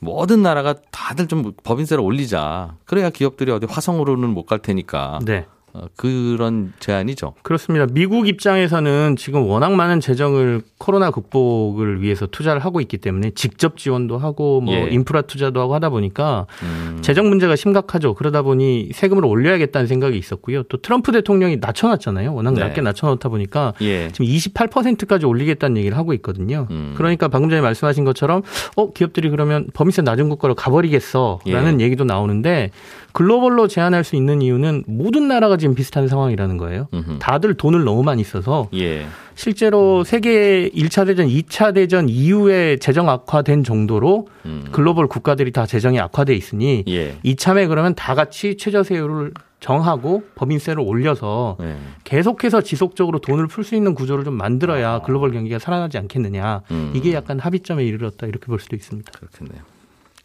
모든 0.00 0.42
나라가 0.42 0.74
다들 0.90 1.28
좀 1.28 1.52
법인세를 1.62 2.02
올리자. 2.02 2.76
그래야 2.84 3.10
기업들이 3.10 3.52
어디 3.52 3.66
화성으로는 3.66 4.30
못 4.30 4.46
갈 4.46 4.58
테니까. 4.58 5.20
네. 5.24 5.46
어, 5.72 5.86
그런 5.96 6.72
제안이죠. 6.80 7.34
그렇습니다. 7.42 7.86
미국 7.92 8.26
입장에서는 8.26 9.16
지금 9.16 9.46
워낙 9.46 9.72
많은 9.72 10.00
재정을 10.00 10.62
코로나 10.78 11.10
극복을 11.10 12.02
위해서 12.02 12.26
투자를 12.26 12.64
하고 12.64 12.80
있기 12.80 12.98
때문에 12.98 13.30
직접 13.34 13.76
지원도 13.76 14.18
하고 14.18 14.60
뭐 14.60 14.74
예. 14.74 14.88
인프라 14.90 15.22
투자도 15.22 15.60
하고 15.60 15.74
하다 15.74 15.90
보니까 15.90 16.46
음. 16.62 16.98
재정 17.02 17.28
문제가 17.28 17.54
심각하죠. 17.54 18.14
그러다 18.14 18.42
보니 18.42 18.90
세금을 18.92 19.24
올려야겠다는 19.24 19.86
생각이 19.86 20.18
있었고요. 20.18 20.64
또 20.64 20.78
트럼프 20.78 21.12
대통령이 21.12 21.58
낮춰놨잖아요. 21.60 22.34
워낙 22.34 22.54
네. 22.54 22.60
낮게 22.60 22.80
낮춰놓다 22.80 23.28
보니까 23.28 23.74
예. 23.80 24.10
지금 24.12 24.26
28%까지 24.26 25.26
올리겠다는 25.26 25.76
얘기를 25.76 25.96
하고 25.96 26.12
있거든요. 26.14 26.66
음. 26.70 26.94
그러니까 26.96 27.28
방금 27.28 27.48
전에 27.48 27.60
말씀하신 27.60 28.04
것처럼 28.04 28.42
어 28.76 28.92
기업들이 28.92 29.30
그러면 29.30 29.68
범위세 29.72 30.02
낮은 30.02 30.28
국가로 30.28 30.54
가버리겠어라는 30.56 31.80
예. 31.80 31.84
얘기도 31.84 32.04
나오는데 32.04 32.70
글로벌로 33.12 33.68
제한할 33.68 34.04
수 34.04 34.16
있는 34.16 34.42
이유는 34.42 34.84
모든 34.86 35.28
나라가 35.28 35.56
지금 35.56 35.74
비슷한 35.74 36.08
상황이라는 36.08 36.56
거예요. 36.56 36.88
음흠. 36.94 37.18
다들 37.20 37.54
돈을 37.54 37.84
너무 37.84 38.02
많이 38.02 38.24
써서 38.24 38.68
예. 38.74 39.06
실제로 39.34 40.04
세계 40.04 40.68
1차 40.70 41.06
대전, 41.06 41.26
2차 41.26 41.74
대전 41.74 42.08
이후에 42.08 42.76
재정 42.76 43.08
악화된 43.08 43.64
정도로 43.64 44.28
음. 44.44 44.64
글로벌 44.72 45.06
국가들이 45.06 45.50
다 45.52 45.66
재정이 45.66 45.98
악화돼 45.98 46.34
있으니 46.34 46.84
예. 46.88 47.16
이참에 47.22 47.66
그러면 47.66 47.94
다 47.94 48.14
같이 48.14 48.56
최저세율을 48.56 49.32
정하고 49.60 50.22
법인세를 50.34 50.82
올려서 50.82 51.58
예. 51.60 51.76
계속해서 52.04 52.62
지속적으로 52.62 53.18
돈을 53.18 53.46
풀 53.46 53.64
수 53.64 53.74
있는 53.74 53.94
구조를 53.94 54.24
좀 54.24 54.34
만들어야 54.34 55.00
글로벌 55.02 55.32
경기가 55.32 55.58
살아나지 55.58 55.98
않겠느냐. 55.98 56.62
음. 56.70 56.92
이게 56.94 57.12
약간 57.12 57.38
합의점에 57.38 57.84
이르렀다 57.84 58.26
이렇게 58.26 58.46
볼 58.46 58.58
수도 58.58 58.74
있습니다. 58.74 59.12
그렇겠네요. 59.12 59.62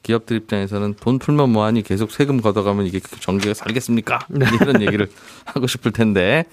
기업들 0.05 0.37
입장에서는 0.37 0.93
돈 0.99 1.17
풀면 1.17 1.49
뭐하니 1.49 1.81
계속 1.81 2.11
세금 2.11 2.39
걷어가면 2.39 2.85
이게 2.85 2.99
전기가 2.99 3.55
살겠습니까? 3.55 4.19
네. 4.29 4.45
이런 4.61 4.79
얘기를 4.83 5.09
하고 5.45 5.65
싶을 5.65 5.91
텐데 5.91 6.45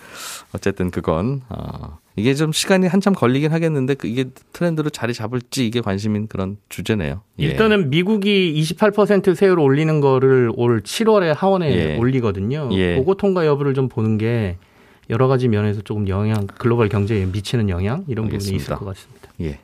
어쨌든 0.54 0.90
그건 0.90 1.42
어, 1.50 1.98
이게 2.16 2.34
좀 2.34 2.50
시간이 2.50 2.86
한참 2.86 3.12
걸리긴 3.14 3.52
하겠는데 3.52 3.94
그 3.94 4.06
이게 4.06 4.30
트렌드로 4.54 4.88
자리 4.88 5.12
잡을지 5.12 5.66
이게 5.66 5.82
관심인 5.82 6.28
그런 6.28 6.56
주제네요. 6.70 7.20
예. 7.40 7.44
일단은 7.44 7.90
미국이 7.90 8.54
28% 8.58 9.34
세율 9.34 9.58
올리는 9.58 10.00
거를 10.00 10.50
올 10.54 10.80
7월에 10.80 11.34
하원에 11.36 11.76
예. 11.76 11.96
올리거든요. 11.98 12.70
예. 12.72 12.96
그거 12.96 13.14
통과 13.16 13.44
여부를 13.44 13.74
좀 13.74 13.90
보는 13.90 14.16
게 14.16 14.56
여러 15.10 15.28
가지 15.28 15.48
면에서 15.48 15.82
조금 15.82 16.08
영향, 16.08 16.46
글로벌 16.46 16.88
경제에 16.88 17.26
미치는 17.26 17.68
영향 17.68 18.06
이런 18.08 18.28
부분이 18.30 18.36
알겠습니다. 18.36 18.62
있을 18.62 18.76
것 18.76 18.86
같습니다. 18.86 19.28
예. 19.42 19.58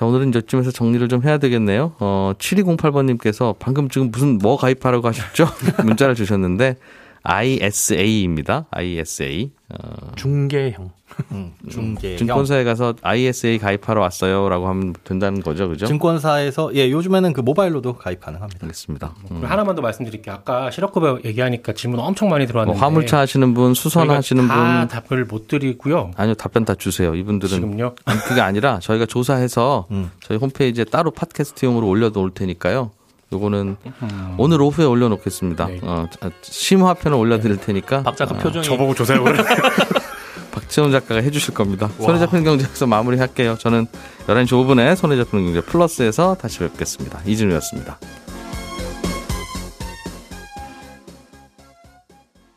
자, 0.00 0.06
오늘은 0.06 0.30
이쯤에서 0.30 0.70
정리를 0.70 1.06
좀 1.08 1.22
해야 1.24 1.36
되겠네요. 1.36 1.92
어, 1.98 2.32
7208번님께서 2.38 3.56
방금 3.58 3.90
지금 3.90 4.10
무슨 4.10 4.38
뭐 4.38 4.56
가입하라고 4.56 5.06
하셨죠? 5.06 5.44
문자를 5.84 6.14
주셨는데, 6.14 6.76
ISA입니다. 7.22 8.64
ISA. 8.70 9.52
어, 9.68 10.12
중개형. 10.16 10.90
음, 11.32 11.52
중개 11.68 12.16
증권사에 12.16 12.64
가서 12.64 12.94
ISA 13.02 13.58
가입하러 13.58 14.00
왔어요. 14.00 14.48
라고 14.48 14.68
하면 14.68 14.94
된다는 15.04 15.40
거죠. 15.42 15.68
그죠? 15.68 15.86
증권사에서 15.86 16.74
예 16.74 16.90
요즘에는 16.90 17.32
그 17.32 17.40
모바일로도 17.40 17.96
가입 17.96 18.20
가능합니다. 18.20 18.58
알겠습니다. 18.62 19.14
음. 19.22 19.26
그리고 19.28 19.46
하나만 19.46 19.74
더 19.76 19.82
말씀드릴게요. 19.82 20.34
아까 20.34 20.70
실업급여 20.70 21.20
얘기하니까 21.24 21.72
질문 21.72 22.00
엄청 22.00 22.28
많이 22.28 22.44
뭐 22.44 22.48
들어왔는데 22.48 22.80
화물차 22.80 23.18
하시는 23.18 23.54
분, 23.54 23.74
수선 23.74 24.10
하시는 24.10 24.46
다 24.48 24.86
분. 24.88 24.88
답을 24.88 25.24
못 25.24 25.48
드리고요. 25.48 26.12
아니요, 26.16 26.34
답변 26.34 26.64
다 26.64 26.74
주세요. 26.74 27.14
이분들은. 27.14 27.54
지금요. 27.54 27.94
아니, 28.04 28.20
그게 28.20 28.40
아니라 28.40 28.78
저희가 28.80 29.06
조사해서 29.06 29.86
음. 29.90 30.10
저희 30.20 30.38
홈페이지에 30.38 30.84
따로 30.84 31.10
팟캐스트용으로 31.10 31.86
올려놓을 31.86 32.30
테니까요. 32.32 32.90
요거는 33.32 33.76
음. 34.02 34.34
오늘 34.38 34.60
오후에 34.60 34.84
올려놓겠습니다. 34.84 35.66
네. 35.66 35.80
어, 35.82 36.06
자, 36.10 36.30
심화편을 36.42 37.16
올려드릴 37.16 37.58
테니까. 37.58 38.02
박 38.02 38.16
작가 38.16 38.34
어, 38.34 38.38
표정이 38.38 38.64
저보고 38.64 38.94
조사해 38.94 39.20
보라. 39.20 39.44
박지원 40.60 40.92
작가가 40.92 41.20
해주실 41.20 41.54
겁니다. 41.54 41.90
손에 41.98 42.18
잡히는 42.18 42.44
경제에서 42.44 42.86
마무리할게요. 42.86 43.56
저는 43.58 43.86
11시 44.26 44.48
5분에 44.48 44.94
손에 44.94 45.16
잡히는 45.16 45.46
경제 45.46 45.60
플러스에서 45.60 46.36
다시 46.40 46.58
뵙겠습니다. 46.60 47.20
이진우였습니다. 47.26 47.98